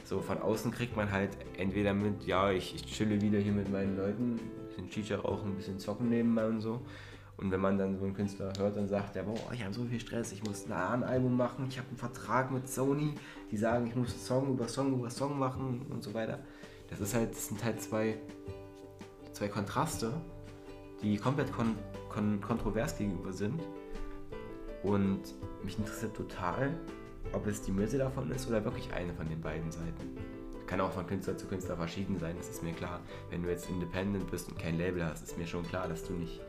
[0.05, 3.71] So von außen kriegt man halt entweder mit, ja, ich, ich chille wieder hier mit
[3.71, 6.81] meinen Leuten, ein bisschen Shisha rauchen, ein bisschen zocken nebenbei und so.
[7.41, 9.85] Und wenn man dann so einen Künstler hört, dann sagt er, boah, ich habe so
[9.85, 13.15] viel Stress, ich muss ein Album machen, ich habe einen Vertrag mit Sony,
[13.51, 16.41] die sagen, ich muss Song über Song über Song machen und so weiter.
[16.91, 18.19] Das ist halt, das sind halt zwei,
[19.33, 20.13] zwei Kontraste,
[21.03, 21.77] die komplett kon
[22.11, 23.63] kon kontrovers gegenüber sind.
[24.83, 25.21] Und
[25.63, 26.75] mich interessiert total,
[27.33, 30.17] ob es die Mitte davon ist oder wirklich eine von den beiden Seiten.
[30.67, 33.01] Kann auch von Künstler zu Künstler verschieden sein, das ist mir klar.
[33.31, 36.13] Wenn du jetzt independent bist und kein Label hast, ist mir schon klar, dass du
[36.13, 36.41] nicht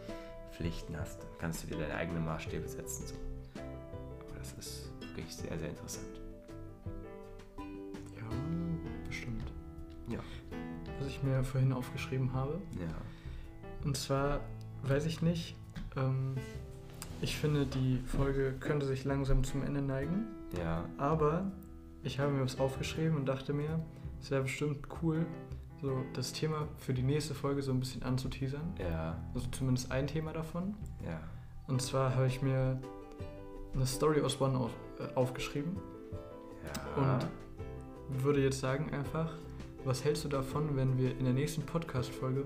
[0.51, 1.21] Pflichten hast.
[1.21, 3.07] Dann kannst du dir deine eigenen Maßstäbe setzen.
[3.07, 3.15] So.
[3.55, 6.19] Aber das ist wirklich sehr, sehr interessant.
[7.57, 8.23] Ja,
[9.07, 9.51] bestimmt.
[10.07, 10.19] Ja.
[10.99, 12.61] Was ich mir vorhin aufgeschrieben habe.
[12.79, 13.85] Ja.
[13.85, 14.41] Und zwar,
[14.83, 15.55] weiß ich nicht,
[15.95, 16.35] ähm,
[17.21, 20.27] ich finde, die Folge könnte sich langsam zum Ende neigen.
[20.57, 20.85] Ja.
[20.97, 21.51] Aber
[22.03, 23.79] ich habe mir was aufgeschrieben und dachte mir,
[24.19, 25.25] es wäre bestimmt cool,
[25.81, 28.73] so das Thema für die nächste Folge so ein bisschen anzuteasern.
[28.79, 29.17] Ja.
[29.33, 30.75] Also zumindest ein Thema davon.
[31.03, 31.19] Ja.
[31.67, 32.79] Und zwar habe ich mir
[33.73, 35.77] eine Story aus One auf, äh, aufgeschrieben
[36.97, 37.19] Ja.
[37.19, 39.33] und würde jetzt sagen einfach,
[39.85, 42.45] was hältst du davon, wenn wir in der nächsten Podcast-Folge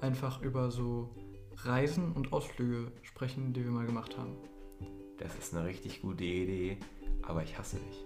[0.00, 1.08] einfach über so
[1.64, 4.36] Reisen und Ausflüge sprechen, die wir mal gemacht haben?
[5.18, 6.78] das ist eine richtig gute Idee,
[7.22, 8.04] aber ich hasse dich.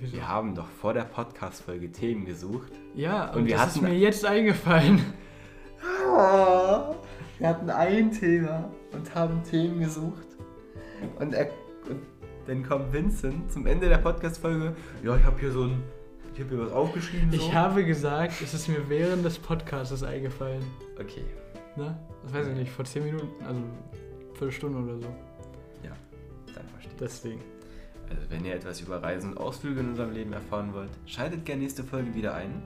[0.00, 0.14] Wieso?
[0.14, 2.72] Wir haben doch vor der Podcast-Folge Themen gesucht.
[2.94, 5.00] Ja, Und und, wir das ist mir jetzt eingefallen.
[7.38, 10.26] Wir hatten ein Thema und haben Themen gesucht.
[11.18, 11.48] Und, er,
[11.88, 12.00] und
[12.46, 14.74] dann kommt Vincent zum Ende der Podcast-Folge.
[15.02, 15.82] Ja, ich habe hier so ein.
[16.34, 17.30] Ich habe hier was aufgeschrieben.
[17.30, 17.36] So.
[17.36, 20.62] Ich habe gesagt, es ist mir während des Podcasts eingefallen.
[20.98, 21.24] Okay.
[21.76, 21.98] Ne?
[22.24, 23.60] Das weiß ich nicht, vor 10 Minuten, also
[24.34, 25.08] Viertelstunde oder so.
[25.82, 25.92] Ja,
[26.54, 26.98] dann verstehe ich.
[26.98, 27.59] Deswegen.
[28.10, 31.62] Also, wenn ihr etwas über Reisen und Ausflüge in unserem Leben erfahren wollt, schaltet gerne
[31.62, 32.62] nächste Folge wieder ein.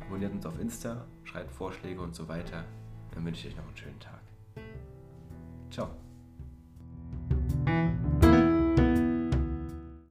[0.00, 2.64] Abonniert uns auf Insta, schreibt Vorschläge und so weiter.
[3.14, 4.20] Dann wünsche ich euch noch einen schönen Tag.
[5.70, 6.03] Ciao.